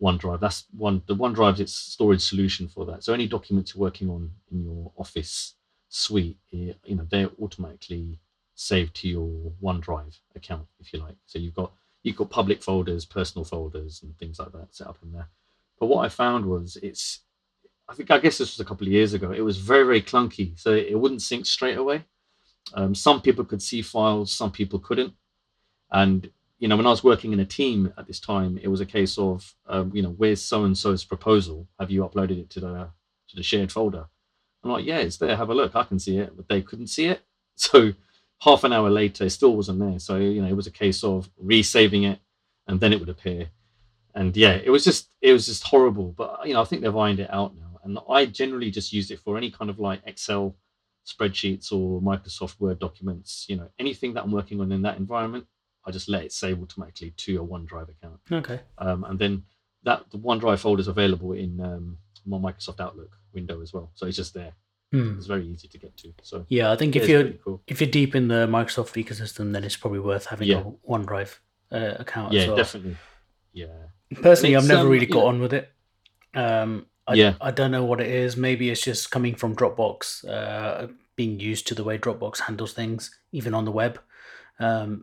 [0.00, 0.38] OneDrive.
[0.38, 1.02] That's one.
[1.06, 3.02] The OneDrive's its storage solution for that.
[3.02, 5.54] So any documents you're working on in your Office
[5.88, 8.20] suite, eh, you know, they're automatically
[8.54, 11.16] saved to your OneDrive account, if you like.
[11.26, 11.72] So you've got
[12.04, 15.26] you've got public folders, personal folders, and things like that set up in there.
[15.80, 17.22] But what I found was it's
[17.88, 19.32] I think I guess this was a couple of years ago.
[19.32, 22.04] It was very very clunky, so it wouldn't sync straight away.
[22.74, 25.14] Um, some people could see files, some people couldn't.
[25.90, 28.80] And you know, when I was working in a team at this time, it was
[28.80, 31.68] a case of um, you know, where's so and so's proposal?
[31.78, 32.88] Have you uploaded it to the
[33.28, 34.06] to the shared folder?
[34.64, 35.36] I'm like, yeah, it's there.
[35.36, 35.74] Have a look.
[35.74, 37.22] I can see it, but they couldn't see it.
[37.54, 37.92] So
[38.40, 39.98] half an hour later, it still wasn't there.
[39.98, 42.18] So you know, it was a case of resaving it,
[42.66, 43.50] and then it would appear
[44.14, 46.12] and yeah, it was just it was just horrible.
[46.16, 49.10] But you know, I think they've ironed it out now, and I generally just use
[49.10, 50.54] it for any kind of like Excel
[51.06, 53.46] spreadsheets or Microsoft Word documents.
[53.48, 55.46] You know, anything that I'm working on in that environment,
[55.84, 58.60] I just let it save automatically to your OneDrive account, Okay.
[58.78, 59.42] um, and then
[59.84, 63.90] that the OneDrive folder is available in um, my Microsoft Outlook window as well.
[63.94, 64.52] So it's just there.
[64.92, 65.16] Hmm.
[65.16, 66.12] It's very easy to get to.
[66.22, 67.62] So Yeah, I think if you're cool.
[67.66, 70.60] if you're deep in the Microsoft ecosystem, then it's probably worth having Yeah.
[70.60, 71.38] a OneDrive
[71.72, 72.56] uh, account Yeah, as well.
[72.58, 72.96] definitely.
[73.54, 73.66] Yeah.
[74.20, 75.72] Personally, I've never um, really got know- on with it.
[76.34, 77.34] Um, I, Yeah.
[77.40, 78.36] I don't know what it is.
[78.36, 83.18] Maybe it's just coming from Dropbox, uh, being used to the way Dropbox handles things,
[83.32, 84.00] even on the web.
[84.58, 85.02] Because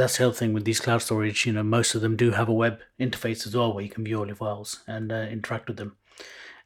[0.00, 1.46] that's the other thing with these cloud storage.
[1.46, 4.04] You know, most of them do have a web interface as well, where you can
[4.04, 5.96] view all your files and uh, interact with them.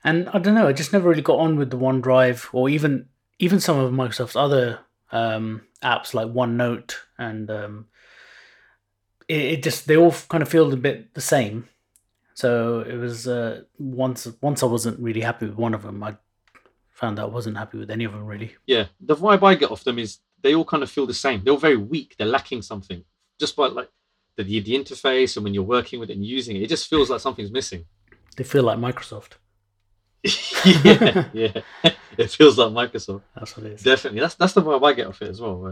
[0.05, 0.69] And I don't know.
[0.69, 3.09] I just never really got on with the OneDrive, or even
[3.41, 7.87] even some of Microsoft's other um, apps like OneNote, and um,
[9.29, 11.69] it, it just they all kind of feel a bit the same.
[12.39, 16.01] So it was uh, once once I wasn't really happy with one of them.
[16.05, 16.17] I
[16.89, 18.55] found that I wasn't happy with any of them really.
[18.65, 21.43] Yeah, the vibe I get off them is they all kind of feel the same.
[21.43, 22.15] They're all very weak.
[22.17, 23.03] They're lacking something.
[23.41, 23.89] Just by like
[24.37, 27.11] the the interface and when you're working with it and using it, it just feels
[27.11, 27.87] like something's missing.
[28.37, 29.33] They feel like Microsoft.
[30.85, 31.61] yeah, yeah.
[32.17, 33.23] It feels like Microsoft.
[33.35, 33.83] That's what it is.
[33.83, 34.21] Definitely.
[34.21, 35.67] That's that's the vibe I get off it as well.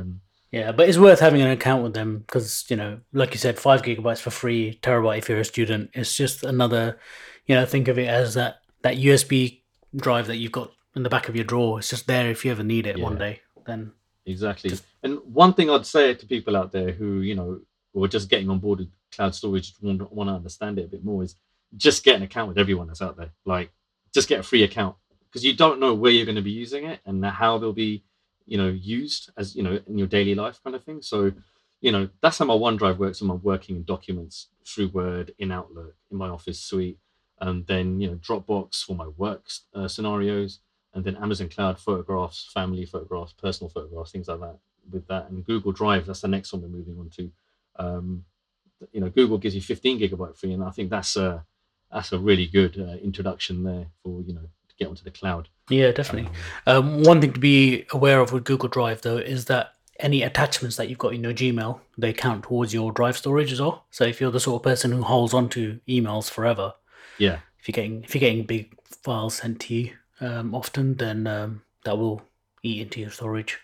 [0.52, 3.59] Yeah, but it's worth having an account with them because you know, like you said,
[3.59, 5.90] five gigabytes for free, terabyte if you're a student.
[5.92, 6.98] It's just another,
[7.46, 9.62] you know, think of it as that that USB
[9.94, 11.78] drive that you've got in the back of your drawer.
[11.78, 13.40] It's just there if you ever need it one day.
[13.66, 13.92] Then
[14.24, 14.72] exactly.
[15.02, 17.61] And one thing I'd say to people out there who, you know,
[17.92, 20.88] who are just getting on board with cloud storage want, want to understand it a
[20.88, 21.37] bit more is
[21.76, 23.30] just get an account with everyone that's out there.
[23.44, 23.70] Like
[24.14, 24.96] just get a free account
[25.28, 28.04] because you don't know where you're going to be using it and how they'll be,
[28.46, 31.02] you know, used as, you know, in your daily life kind of thing.
[31.02, 31.32] So,
[31.80, 35.52] you know, that's how my OneDrive works when I'm working in documents through Word, in
[35.52, 36.98] Outlook, in my Office suite,
[37.40, 40.61] and then, you know, Dropbox for my work uh, scenarios,
[40.94, 44.59] and then Amazon Cloud photographs, family photographs, personal photographs, things like that
[44.90, 45.28] with that.
[45.28, 47.30] And Google Drive, that's the next one we're moving on to.
[47.78, 48.24] Um,
[48.92, 51.44] you know, Google gives you 15 gigabyte free, and I think that's a,
[51.92, 54.48] that's a really good uh, introduction there for, you know,
[54.79, 55.49] get onto the cloud.
[55.69, 56.31] yeah, definitely.
[56.67, 60.77] Um, one thing to be aware of with Google Drive though is that any attachments
[60.77, 63.87] that you've got in your Gmail they count towards your drive storage as well.
[63.91, 66.75] So if you're the sort of person who holds on to emails forever,
[67.19, 67.39] yeah.
[67.59, 71.62] if you're getting if you're getting big files sent to you um, often, then um,
[71.85, 72.23] that will
[72.62, 73.59] eat into your storage.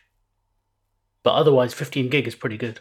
[1.23, 2.81] But otherwise, 15 gig is pretty good.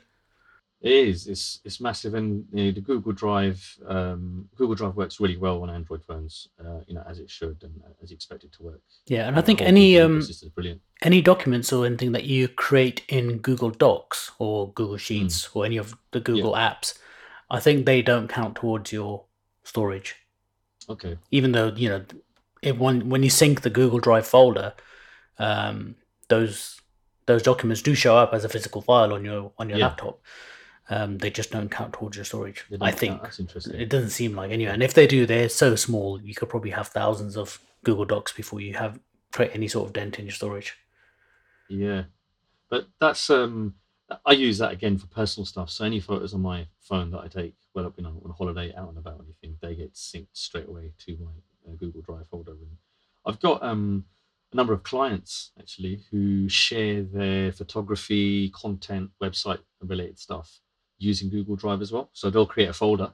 [0.81, 1.27] It is.
[1.27, 5.61] It's it's massive, and you know, the Google Drive um, Google Drive works really well
[5.61, 6.47] on Android phones.
[6.59, 8.81] Uh, you know, as it should and as you expect it to work.
[9.05, 10.81] Yeah, and I think any um ecosystem is brilliant.
[11.03, 14.97] any documents or anything that you create in Google Docs or Google Hmm.
[15.07, 16.97] Sheets or any of the Google apps,
[17.51, 19.25] I think they don't count towards your
[19.63, 20.15] storage.
[20.89, 21.15] Okay.
[21.29, 22.03] Even though you know,
[22.63, 24.73] if when when you sync the Google Drive folder,
[25.37, 25.93] um,
[26.27, 26.81] those
[27.27, 29.87] those documents do show up as a physical file on your on your Yeah.
[29.89, 30.19] laptop.
[30.91, 32.65] Um, they just don't count towards your storage.
[32.81, 33.79] I think that's interesting.
[33.79, 34.73] it doesn't seem like anyway.
[34.73, 36.21] And if they do, they're so small.
[36.21, 38.99] You could probably have thousands of Google Docs before you have
[39.31, 40.75] create any sort of dent in your storage.
[41.69, 42.03] Yeah,
[42.69, 43.75] but that's um,
[44.25, 45.69] I use that again for personal stuff.
[45.69, 48.73] So any photos on my phone that I take, whether you know on a holiday,
[48.75, 52.27] out and about, or anything, they get synced straight away to my uh, Google Drive
[52.29, 52.51] folder.
[52.51, 52.75] And
[53.25, 54.03] I've got um
[54.51, 60.59] a number of clients actually who share their photography, content, website related stuff
[61.01, 62.09] using Google Drive as well.
[62.13, 63.13] So they'll create a folder,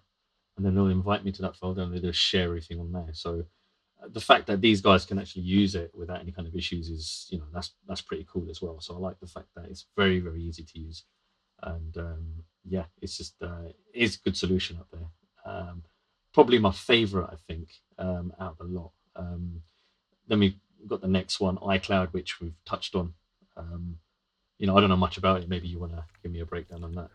[0.56, 3.10] and then they'll invite me to that folder, and they just share everything on there.
[3.14, 3.46] So
[4.04, 6.90] uh, the fact that these guys can actually use it without any kind of issues
[6.90, 8.80] is you know that's that's pretty cool as well.
[8.80, 11.04] So i like the fact that it's very very easy to use.
[11.64, 15.10] And um, yeah it's just uh, it is a good solution up there.
[15.46, 15.84] Um,
[16.34, 18.92] probably my favorite i think um, out of the lot.
[19.16, 19.62] Um,
[20.28, 23.14] then we've got the next one icloud which we've touched on.
[23.56, 23.98] Um,
[24.60, 25.50] you know i don't know much about it.
[25.50, 27.10] Maybe you want to give me a breakdown on that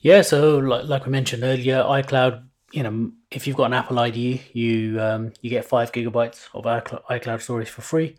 [0.00, 2.44] Yeah, so like, like we mentioned earlier, iCloud.
[2.72, 6.64] You know, if you've got an Apple ID, you um, you get five gigabytes of
[6.64, 8.16] iCloud, storage for free,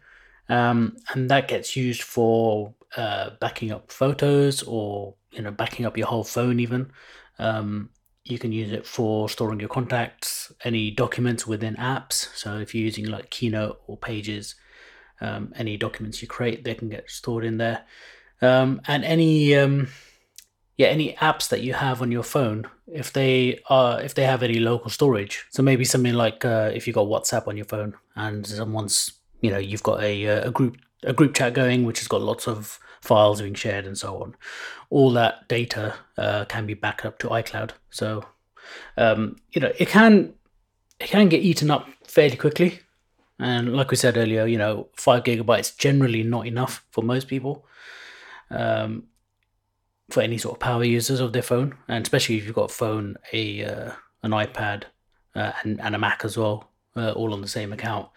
[0.50, 5.98] um, and that gets used for uh, backing up photos or you know backing up
[5.98, 6.60] your whole phone.
[6.60, 6.92] Even
[7.38, 7.92] um,
[8.26, 12.28] you can use it for storing your contacts, any documents within apps.
[12.36, 14.56] So if you're using like Keynote or Pages,
[15.22, 17.86] um, any documents you create, they can get stored in there,
[18.42, 19.88] um, and any um,
[20.80, 24.42] yeah any apps that you have on your phone if they are if they have
[24.42, 25.46] any local storage.
[25.52, 29.12] So maybe something like uh, if you got whatsapp on your phone and someone's
[29.42, 32.22] you know you've got a, uh, a group a group chat going which has got
[32.22, 34.36] lots of files being shared and so on
[34.90, 37.72] all that data uh, can be backed up to icloud.
[37.90, 38.26] So
[38.98, 40.34] um, you know it can
[41.02, 42.80] it can get eaten up fairly quickly.
[43.38, 47.66] And like we said earlier you know five gigabytes generally not enough for most people.
[48.50, 49.09] Um,
[50.10, 52.74] for any sort of power users of their phone, and especially if you've got a
[52.74, 53.92] phone, a uh,
[54.24, 54.84] an iPad,
[55.36, 58.10] uh, and and a Mac as well, uh, all on the same account,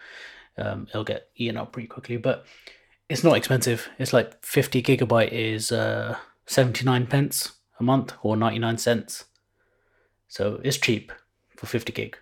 [0.57, 2.17] um, it'll get eaten up pretty quickly.
[2.17, 2.45] But
[3.09, 3.89] it's not expensive.
[3.99, 9.25] It's like fifty gigabyte is uh, seventy nine pence a month or ninety nine cents,
[10.27, 11.11] so it's cheap
[11.55, 12.17] for fifty gig.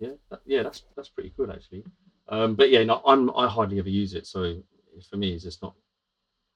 [0.00, 0.10] yeah
[0.44, 1.84] yeah that's that's pretty good actually
[2.28, 4.56] um, but yeah no i'm i hardly ever use it so
[5.08, 5.74] for me it's just not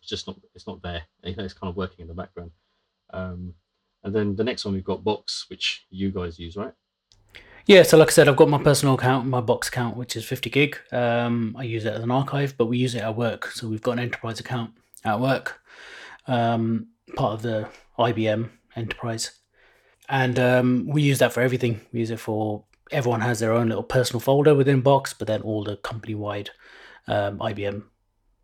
[0.01, 2.51] it's just not it's not there you know it's kind of working in the background
[3.11, 3.55] um,
[4.05, 6.73] and then the next one we've got box which you guys use right
[7.67, 10.25] Yeah, so like I said, I've got my personal account, my box account, which is
[10.25, 10.79] 50 gig.
[10.91, 13.51] Um, I use it as an archive, but we use it at work.
[13.53, 14.71] So we've got an enterprise account
[15.05, 15.61] at work,
[16.27, 19.33] um, part of the IBM enterprise.
[20.09, 21.83] And um, we use that for everything.
[21.93, 25.43] We use it for everyone has their own little personal folder within Box, but then
[25.43, 26.51] all the company wide
[27.07, 27.85] um, IBM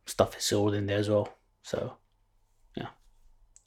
[0.06, 1.28] stuff is all in there as well.
[1.64, 1.96] So,
[2.76, 2.88] yeah.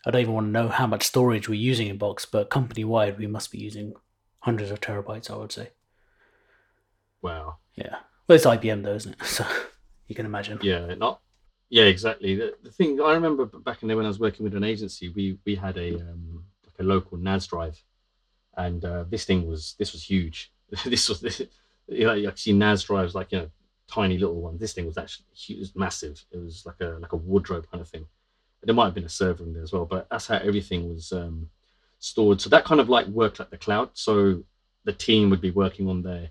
[0.06, 2.86] I don't even want to know how much storage we're using in Box, but company
[2.86, 3.94] wide, we must be using
[4.40, 5.72] hundreds of terabytes, I would say.
[7.22, 7.98] wow Yeah.
[8.28, 9.26] Well, it's IBM though, isn't it?
[9.26, 9.46] So
[10.08, 10.60] you can imagine.
[10.62, 11.20] yeah not
[11.70, 14.56] yeah exactly the, the thing i remember back in there when i was working with
[14.56, 17.78] an agency we we had a um, like a local nas drive
[18.56, 20.54] and uh, this thing was this was huge
[20.86, 21.42] this was this,
[21.90, 23.50] you know you see nas drives like you know
[23.88, 24.58] tiny little one.
[24.58, 26.24] This thing was actually huge, massive.
[26.32, 28.06] It was like a like a wardrobe kind of thing.
[28.64, 31.14] There might have been a server in there as well but that's how everything was
[31.14, 31.50] um,
[32.00, 32.42] stored.
[32.42, 33.92] So that kind of like worked like the cloud.
[33.94, 34.44] So
[34.84, 36.30] the team would be working on their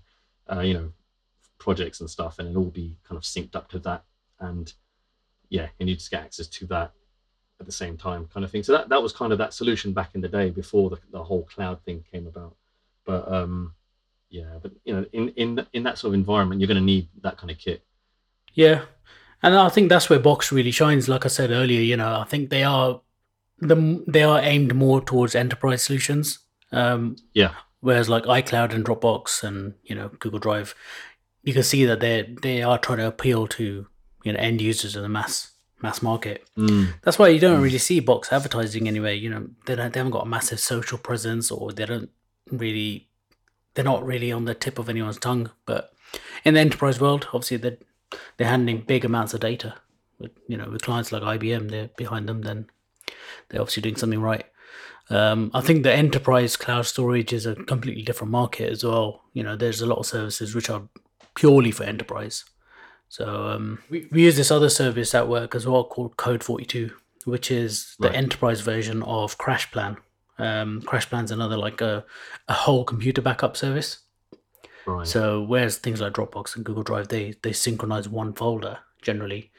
[0.53, 0.93] uh, you know
[1.59, 4.05] projects and stuff and it'll all be kind of synced up to that.
[4.41, 4.73] And
[5.49, 6.93] yeah and you just get access to that
[7.61, 8.63] at the same time kind of thing.
[8.63, 11.25] So that, that was kind of that solution back in the day before the, the
[11.25, 12.55] whole cloud thing came about.
[13.07, 13.73] But um
[14.31, 17.09] yeah but you know in in in that sort of environment you're going to need
[17.23, 17.83] that kind of kit
[18.55, 18.83] Yeah.
[19.43, 21.09] And I think that's where Box really shines.
[21.09, 23.01] Like I said earlier, you know, I think they are
[23.59, 26.39] the they are aimed more towards enterprise solutions.
[26.73, 27.53] Um, Yeah.
[27.81, 30.75] Whereas like iCloud and Dropbox and you know Google Drive,
[31.43, 33.87] you can see that they they are trying to appeal to
[34.25, 36.49] you know end users in the mass mass market.
[36.57, 39.15] Mm, That's why you don't really see Box advertising anyway.
[39.17, 42.09] You know, they don't they haven't got a massive social presence, or they don't
[42.51, 43.09] really,
[43.77, 45.51] they're not really on the tip of anyone's tongue.
[45.67, 45.93] But
[46.45, 47.79] in the enterprise world, obviously they're
[48.37, 49.75] they're handling big amounts of data.
[50.19, 52.43] With you know, with clients like IBM, they're behind them.
[52.43, 52.67] Then
[53.49, 54.45] they're obviously doing something right.
[55.09, 59.23] Um, I think the enterprise cloud storage is a completely different market as well.
[59.35, 60.83] You know, there's a lot of services which are
[61.37, 62.45] purely for enterprise.
[63.09, 66.91] So um, we, we use this other service at work as well called Code 42,
[67.25, 68.17] which is the Right.
[68.17, 69.99] enterprise version of CrashPlan.
[70.39, 72.05] Um, CrashPlan's another like a,
[72.49, 74.01] a whole computer backup service.
[74.87, 75.07] Right.
[75.07, 79.51] So whereas things like Dropbox and Google Drive, they they synchronize one folder generally.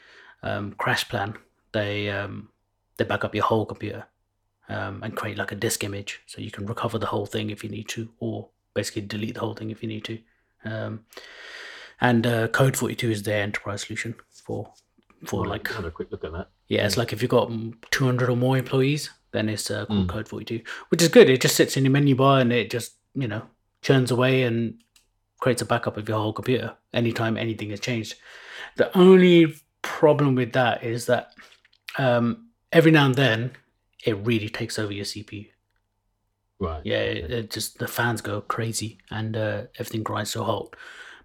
[0.43, 1.35] Um, CrashPlan,
[1.73, 2.49] they um,
[2.97, 4.05] they back up your whole computer
[4.69, 7.63] um, and create like a disk image, so you can recover the whole thing if
[7.63, 10.19] you need to, or basically delete the whole thing if you need to.
[10.63, 11.05] Um,
[11.99, 14.71] and uh, Code Forty Two is their enterprise solution for
[15.25, 16.49] for Right, like have a quick look at that.
[16.67, 20.07] yeah, it's like if you've got mm, 200 or more employees, then it's uh, called
[20.07, 20.09] Mm.
[20.09, 21.29] Code 42, which is good.
[21.29, 23.43] It just sits in your menu bar and it just, you know,
[23.81, 24.79] churns away and
[25.39, 28.15] creates a backup of your whole computer anytime anything has changed.
[28.77, 31.31] The only problem with that is that
[31.97, 33.51] um, every now and then
[34.05, 35.47] it really takes over your CPU.
[36.59, 36.81] Right.
[36.83, 40.75] Yeah, it, it just the fans go crazy and uh, everything grinds to a halt.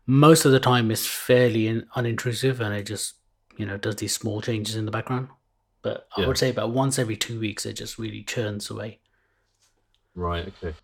[0.06, 3.14] Most of the time, it's fairly in, unintrusive and it just
[3.56, 5.28] you know does these small changes in the background.
[5.82, 6.28] But I Yeah.
[6.28, 9.00] would say about once every two weeks, it just really churns away.
[10.14, 10.46] Right.
[10.48, 10.74] Okay.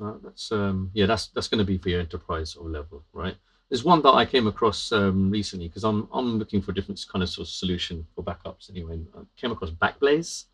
[0.00, 3.04] Uh, that's um yeah that's that's going to be for your enterprise sort of level,
[3.12, 3.36] right?
[3.68, 7.04] There's one that I came across um, recently because I'm I'm looking for a different
[7.12, 9.00] kind of sort of solution for backups anyway.
[9.16, 10.44] I came across Backblaze.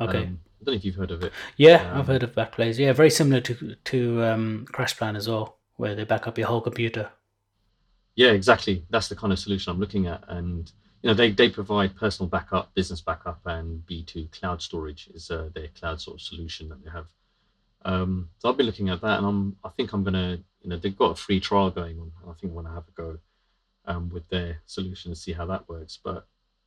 [0.00, 0.24] Okay.
[0.24, 1.32] Um, I don't know if you've heard of it.
[1.56, 2.76] yeah, I've um, heard of Backblaze.
[2.76, 6.60] Yeah, very similar to to um, CrashPlan as well, where they back up your whole
[6.60, 7.10] computer.
[8.16, 8.84] Yeah, exactly.
[8.90, 10.70] That's the kind of solution I'm looking at, and
[11.06, 15.50] you know they they provide personal backup, business backup, and B2 cloud storage is uh,
[15.54, 17.06] their cloud sort of solution that they have.
[17.84, 20.76] Um, so I've been looking at that, and I'm I think I'm gonna you know
[20.76, 22.10] they've got a free trial going on.
[22.22, 23.18] and I think I want to have a go
[23.84, 25.96] um, with their solution and see how that works.
[26.02, 26.26] But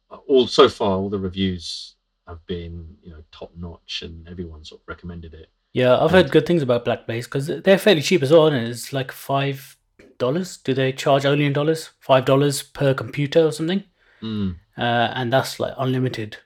[0.10, 4.64] uh, all so far, all the reviews have been you know top notch, and everyone
[4.64, 5.50] sort of recommended it.
[5.74, 8.48] Yeah, I've heard good things about Blackblaze because they're fairly cheap as well.
[8.48, 9.76] And it's like five
[10.18, 10.56] dollars.
[10.56, 11.90] Do they charge only in dollars?
[12.00, 13.84] Five dollars per computer or something?
[14.22, 14.82] Mm, uh,
[15.16, 16.38] and that's like unlimited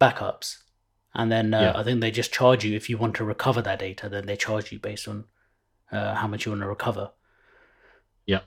[0.00, 0.58] backups.
[1.14, 1.72] And then uh, Yeah.
[1.80, 4.08] I think they just charge you if you want to recover that data.
[4.08, 5.24] Then they charge you based on
[5.92, 7.10] uh, how much you want to recover.
[8.26, 8.40] Yeah.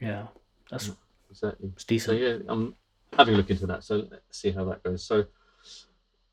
[0.00, 0.26] yeah,
[0.70, 0.96] that's Mm.
[1.30, 1.68] exactly.
[1.74, 2.20] it's So decent.
[2.20, 2.74] yeah, I'm
[3.16, 3.84] having a look into that.
[3.84, 5.04] So let's see how that goes.
[5.04, 5.26] So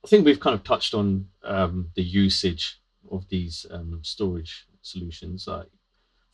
[0.04, 2.80] I think we've kind of touched on um, the usage
[3.12, 5.48] of these um, storage solutions.
[5.48, 5.68] Like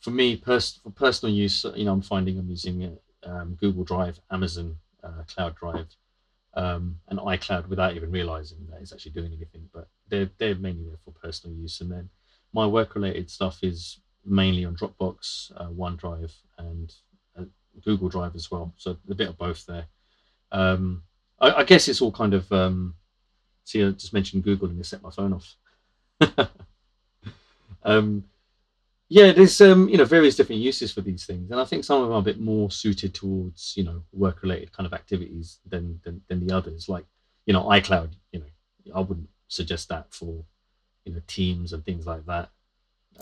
[0.00, 3.84] for me, pers- for personal use, you know, I'm finding I'm using uh, um, Google
[3.84, 5.88] Drive, Amazon uh, Cloud Drive,
[6.54, 9.68] um, and iCloud without even realizing that it's actually doing anything.
[9.72, 12.08] But they're they're mainly there for personal use, and then
[12.52, 16.92] my work-related stuff is mainly on Dropbox, uh, OneDrive, and
[17.38, 17.44] uh,
[17.84, 18.74] Google Drive as well.
[18.76, 19.86] So a bit of both there.
[20.52, 21.02] Um,
[21.40, 22.50] I, I guess it's all kind of.
[22.52, 22.94] Um,
[23.64, 25.56] see, I just mentioned Google and you set my phone off.
[27.82, 28.24] um,
[29.12, 32.00] yeah, there's um, you know various different uses for these things, and I think some
[32.00, 36.00] of them are a bit more suited towards you know work-related kind of activities than,
[36.04, 36.88] than than the others.
[36.88, 37.04] Like
[37.44, 38.46] you know iCloud, you know
[38.94, 40.44] I wouldn't suggest that for
[41.04, 42.50] you know Teams and things like that.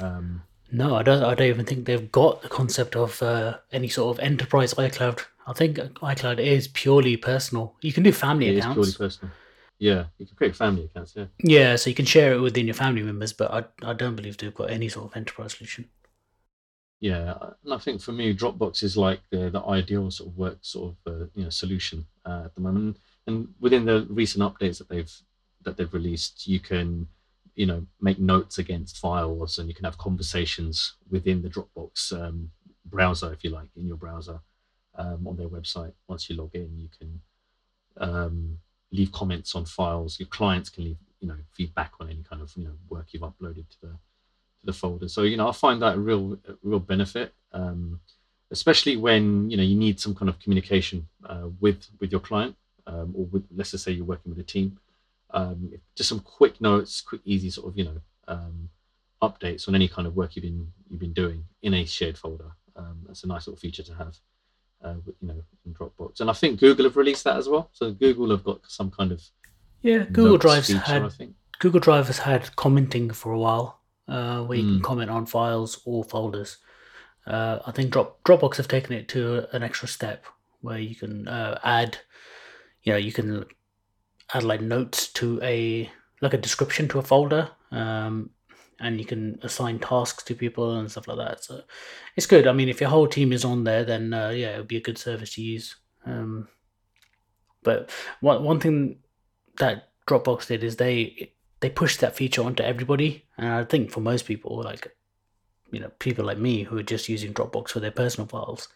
[0.03, 1.23] Um, No, I don't.
[1.23, 5.21] I don't even think they've got the concept of uh, any sort of enterprise iCloud.
[5.47, 7.75] I think iCloud is purely personal.
[7.81, 8.97] You can do family it is purely accounts.
[8.99, 9.33] personal.
[9.79, 11.15] Yeah, you can create family accounts.
[11.17, 11.27] Yeah.
[11.39, 14.37] Yeah, so you can share it within your family members, but I, I don't believe
[14.37, 15.89] they've got any sort of enterprise solution.
[17.01, 20.59] Yeah, and I think for me, Dropbox is like the, the ideal sort of work
[20.63, 22.97] sort of uh, you know solution uh, at the moment.
[23.29, 25.13] And within the recent updates that they've
[25.63, 27.07] that they've released, you can
[27.55, 32.51] you know make notes against files, and you can have conversations within the Dropbox um,
[32.85, 34.41] browser, if you like, in your browser
[34.97, 35.93] um, on their website.
[36.09, 37.21] Once you log in, you can
[37.99, 38.59] um,
[38.93, 40.19] leave comments on files.
[40.19, 43.23] Your clients can leave you know feedback on any kind of you know work you've
[43.23, 45.09] uploaded to the to the folder.
[45.09, 48.01] So you know, I find that a real a real benefit, um,
[48.51, 52.57] especially when you know you need some kind of communication uh, with with your client,
[52.87, 54.79] um, or with let's just say you're working with a team.
[55.31, 58.71] Um, just some quick notes, quick, easy sort of you know um,
[59.23, 62.53] updates on any kind of work you've been you've been doing in a shared folder.
[62.77, 64.17] Um, that's a nice little feature to have,
[64.85, 66.21] uh, you know, in Dropbox.
[66.21, 67.69] And I think Google have released that as well.
[67.73, 69.23] So Google have got some kind of
[69.83, 71.35] Yeah, Google Drive's feature, had I think.
[71.59, 74.85] Google Drive has had commenting for a while, uh, where you can Mm.
[74.85, 76.59] comment on files or folders.
[77.27, 80.25] Uh, I think Drop Dropbox have taken it to an extra step
[80.61, 81.99] where you can uh, add,
[82.83, 83.45] you know, you can
[84.33, 88.31] add like notes to a like a description to a folder, um,
[88.81, 91.45] and you can assign tasks to people and stuff like that.
[91.45, 91.63] So
[92.17, 92.47] it's good.
[92.47, 94.77] I mean, if your whole team is on there, then uh, yeah, it would be
[94.77, 95.77] a good service to use.
[96.07, 96.49] Um,
[97.63, 98.99] but one one thing
[99.59, 104.01] that Dropbox did is they they pushed that feature onto everybody, and I think for
[104.01, 104.95] most people, like
[105.71, 108.69] you know, people like me who are just using Dropbox for their personal files,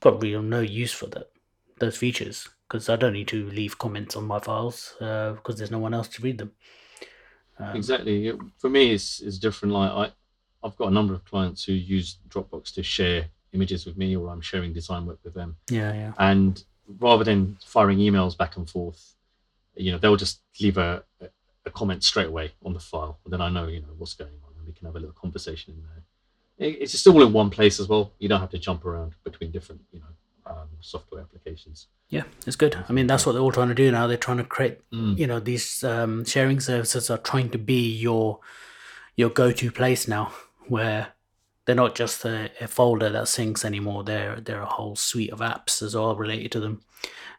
[0.00, 1.30] got real no use for that
[1.78, 5.70] those features because I don't need to leave comments on my files uh, because there's
[5.70, 6.52] no one else to read them.
[7.58, 8.28] Um, exactly.
[8.28, 9.74] It- For me, it's, it's different.
[9.74, 13.96] Like I, I've got a number of clients who use Dropbox to share images with
[13.96, 15.56] me, or I'm sharing design work with them.
[15.70, 16.62] Yeah, yeah, And
[16.98, 19.14] rather than firing emails back and forth,
[19.76, 21.28] you know, they'll just leave a, a,
[21.66, 23.18] a comment straight away on the file.
[23.24, 25.14] And then I know, you know, what's going on, and we can have a little
[25.14, 26.68] conversation in there.
[26.68, 28.12] It, it's just all in one place as well.
[28.18, 30.06] You don't have to jump around between different, you know,
[30.52, 31.86] um, software applications.
[32.08, 32.24] yeah.
[32.46, 32.74] It's good.
[32.88, 34.06] I mean, that's what they're all trying to do now.
[34.06, 35.16] They're trying to create Mm.
[35.18, 38.40] you know these um, sharing services are trying to be your
[39.16, 40.32] your go-to place now
[40.68, 41.08] where
[41.64, 45.40] they're not just a, a folder that syncs anymore they're they're a whole suite of
[45.40, 46.80] apps as well related to them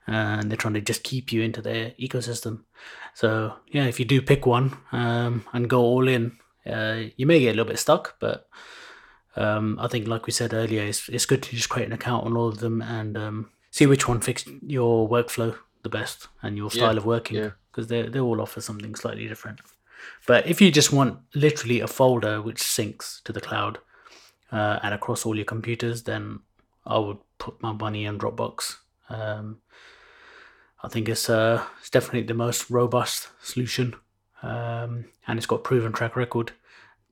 [0.07, 2.63] and they're trying to just keep you into their ecosystem
[3.13, 7.39] so yeah if you do pick one um, and go all in uh, you may
[7.39, 8.47] get a little bit stuck but
[9.35, 12.25] um, I think, like we said earlier, it's, it's good to just create an account
[12.25, 16.55] on all of them and um, see which one fits your workflow the best and
[16.57, 17.49] your style Yeah, of working yeah.
[17.71, 19.59] because they they all offer something slightly different.
[20.27, 23.79] But if you just want literally a folder which syncs to the cloud
[24.51, 26.39] uh, and across all your computers, then
[26.85, 28.77] I would put my money on Dropbox.
[29.09, 29.59] Um,
[30.81, 33.95] I think it's uh, it's definitely the most robust solution,
[34.41, 36.51] um, and it's got proven track record.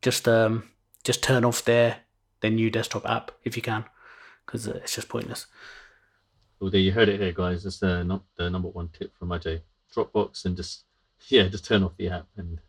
[0.02, 0.70] Just um,
[1.04, 1.98] just turn off their
[2.42, 3.86] their new desktop app if you can,
[4.46, 5.48] because uh, it's just pointless.
[6.60, 7.64] Well, there you heard it here, guys.
[7.64, 9.62] That's the, num- the number one tip from Ajay.
[9.96, 10.84] Dropbox and just,
[11.28, 12.60] yeah, just turn off the app and,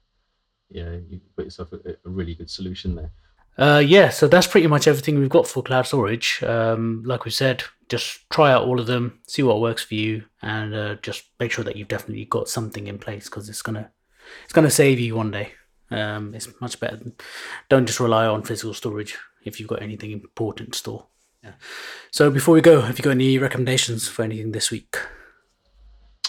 [0.70, 3.10] yeah, you put yourself a, a really good solution there.
[3.58, 6.42] Uh, yeah, so that's pretty much everything we've got for cloud storage.
[6.42, 10.24] Um, like we said, just try out all of them, see what works for you,
[10.40, 13.90] and uh, just make sure that you've definitely got something in place because it's gonna
[14.44, 15.52] it's gonna save you one day.
[15.90, 16.98] Um, it's much better.
[17.68, 21.06] Don't just rely on physical storage if you've got anything important to store.
[21.42, 21.52] Yeah.
[22.10, 24.96] So before we go, have you got any recommendations for anything this week?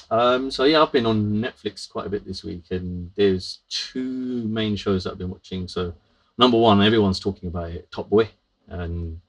[0.09, 4.47] Um, so yeah, I've been on Netflix quite a bit this week, and there's two
[4.47, 5.67] main shows that I've been watching.
[5.67, 5.93] So
[6.37, 8.29] number one, everyone's talking about it, Top Boy,
[8.67, 9.19] and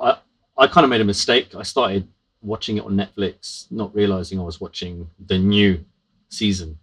[0.00, 0.18] I
[0.56, 1.54] I kind of made a mistake.
[1.54, 2.06] I started
[2.42, 5.84] watching it on Netflix, not realizing I was watching the new
[6.28, 6.78] season,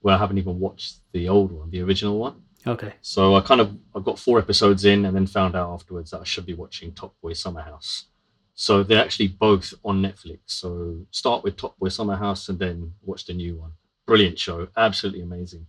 [0.00, 2.42] where I haven't even watched the old one, the original one.
[2.66, 2.94] Okay.
[3.02, 6.20] So I kind of I got four episodes in, and then found out afterwards that
[6.20, 8.04] I should be watching Top Boy Summerhouse.
[8.54, 10.38] So they're actually both on Netflix.
[10.46, 13.72] So start with Top Boy Summerhouse, and then watch the new one.
[14.06, 15.66] Brilliant show, absolutely amazing.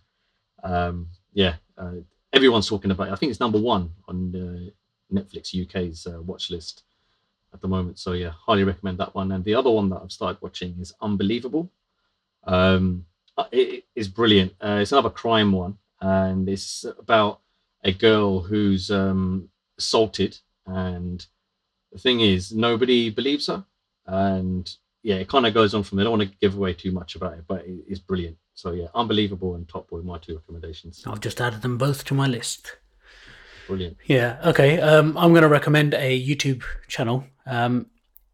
[0.64, 3.12] Um, yeah, uh, everyone's talking about it.
[3.12, 6.84] I think it's number one on uh, Netflix UK's uh, watch list
[7.54, 8.00] at the moment.
[8.00, 9.32] So yeah, highly recommend that one.
[9.32, 11.72] And the other one that I've started watching is Unbelievable.
[12.46, 13.06] Um,
[13.38, 14.54] uh, it it is brilliant.
[14.62, 17.40] Uh, it's another crime one, and it's about
[17.84, 21.26] a girl who's um, assaulted, and
[21.92, 23.66] the thing is, nobody believes her,
[24.06, 24.70] and
[25.02, 26.04] yeah, it kind of goes on from there.
[26.04, 28.38] I don't want to give away too much about it, but it, it's brilliant.
[28.54, 31.04] So yeah, Unbelievable and Top Boy, my two recommendations.
[31.08, 32.78] I've just added them both to my list.
[33.68, 33.98] Brilliant.
[34.06, 34.40] Yeah.
[34.46, 34.80] Okay.
[34.80, 37.24] Um, I'm going to recommend a YouTube channel.
[37.46, 37.88] Um,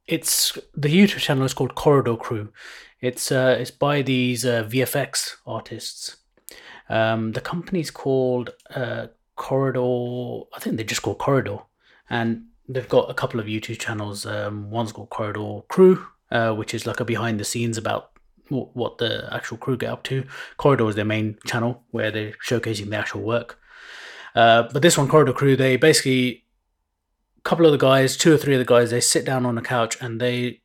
[0.08, 2.52] it's the YouTube channel is called Corridor Crew.
[3.00, 6.18] It's uh, it's by these uh, VFX artists.
[6.90, 10.48] Um, the company's called uh, Corridor.
[10.56, 11.60] I think they're just call Corridor,
[12.10, 14.26] and they've got a couple of YouTube channels.
[14.26, 18.12] Um, one's called Corridor Crew, uh, which is like a behind the scenes about
[18.48, 20.26] wh- what the actual crew get up to.
[20.58, 23.60] Corridor is their main channel where they're showcasing the actual work.
[24.36, 26.46] Uh, but this one, Corridor Crew, they basically,
[27.38, 29.58] a couple of the guys, two or three of the guys, they sit down on
[29.58, 30.62] a couch and they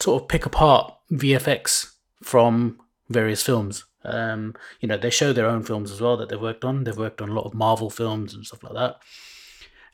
[0.00, 3.84] sort of pick apart VFX from various films.
[4.06, 6.84] Um, you know, they show their own films as well that they've worked on.
[6.84, 8.96] They've worked on a lot of Marvel films and stuff like that.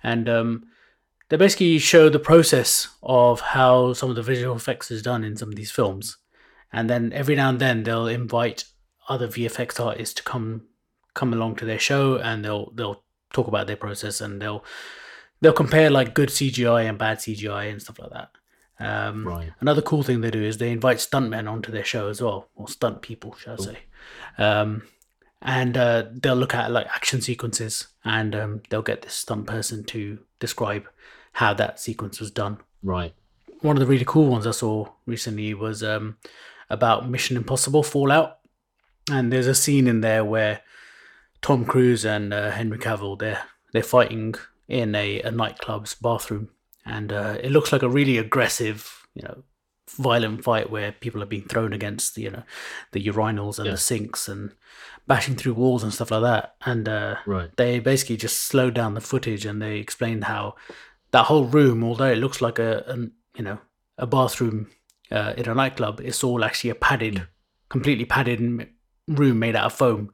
[0.03, 0.65] And um,
[1.29, 5.37] they basically show the process of how some of the visual effects is done in
[5.37, 6.19] some of these films.
[6.73, 8.65] And then every now and then they'll invite
[9.09, 10.63] other VFX artists to come
[11.15, 13.03] come along to their show and they'll they'll
[13.33, 14.65] talk about their process and they'll
[15.41, 18.31] they'll compare like good CGI and bad CGI and stuff like that.
[18.85, 19.53] Um, Right.
[19.61, 22.69] Another cool thing they do is they invite stuntmen onto their show as well, or
[22.69, 23.79] stunt people, shall I say.
[24.39, 24.83] Um,
[25.41, 29.85] and uh, they'll look at like action sequences and um, they'll get this stunt person
[29.85, 30.89] to describe
[31.33, 32.59] how that sequence was done.
[32.83, 33.15] Right.
[33.61, 36.17] One of the really cool ones I saw recently was um,
[36.71, 38.39] about Mission Impossible Fallout.
[39.11, 40.61] And there's a scene in there where
[41.41, 44.35] Tom Cruise and uh, Henry Cavill they're they're fighting
[44.69, 46.51] in a, a nightclub's bathroom,
[46.85, 49.43] and uh, it looks like a really aggressive, you know,
[49.91, 52.43] violent fight where people are being thrown against the you know
[52.93, 53.73] the urinals and Yeah.
[53.73, 54.53] the sinks and
[55.07, 56.55] bashing through walls and stuff like that.
[56.65, 57.51] And uh, Right.
[57.57, 60.55] they basically just slowed down the footage and they explained how
[61.11, 63.59] that whole room, although it looks like a an, you know
[63.99, 64.71] a bathroom
[65.11, 67.27] uh, in a nightclub, it's all actually a padded,
[67.69, 68.41] completely padded
[69.09, 70.11] room made out of foam.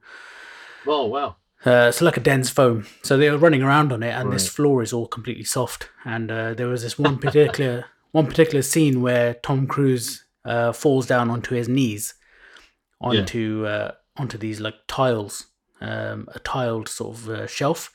[0.86, 1.36] Oh wow.
[1.64, 2.86] Uh, so like a dense foam.
[3.02, 5.88] So they were running around on it, and this floor is all completely soft.
[6.04, 11.06] And uh, there was this one particular one particular scene where Tom Cruise uh, falls
[11.06, 12.14] down onto his knees
[13.00, 15.46] onto uh, onto these like tiles,
[15.80, 17.92] um, a tiled sort of uh, shelf.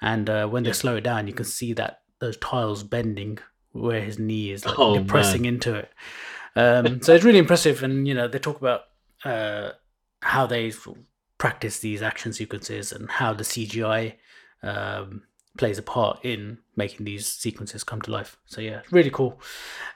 [0.00, 3.38] And uh, when they slow it down, you can see that those tiles bending
[3.72, 5.54] where his knee is like Oh, depressing man.
[5.54, 5.90] into it.
[6.54, 8.82] Um, so it's really impressive, and you know they talk about
[9.24, 9.70] uh,
[10.20, 10.70] how they
[11.38, 14.14] practice these action sequences and how the CGI
[14.62, 15.22] um,
[15.56, 18.36] plays a part in making these sequences come to life.
[18.46, 19.40] So yeah, really cool.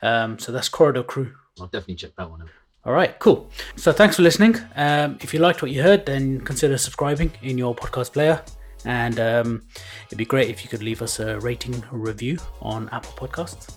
[0.02, 1.34] Um, so that's Corridor Crew.
[1.60, 2.48] I'll definitely check that one out.
[2.84, 3.50] All right, cool.
[3.76, 4.56] So thanks for listening.
[4.74, 8.42] Um, if you liked what you heard, then consider subscribing in your podcast player.
[8.86, 9.62] And um,
[10.06, 13.76] it'd be great if you could leave us a rating review on Apple Podcasts.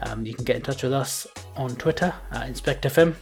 [0.00, 3.14] Um, you can get in touch with us on Twitter at InspectFM,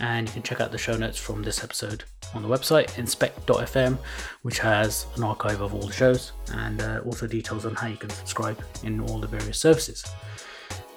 [0.00, 3.98] and you can check out the show notes from this episode on the website inspect.fm,
[4.42, 7.96] which has an archive of all the shows and uh, also details on how you
[7.96, 10.04] can subscribe in all the various services.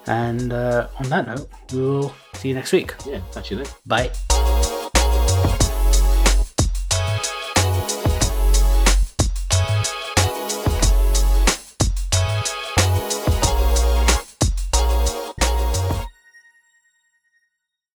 [0.08, 2.94] And uh, on that note, we will see you next week.
[3.08, 3.68] Yeah, catch you then.
[3.86, 4.55] Bye.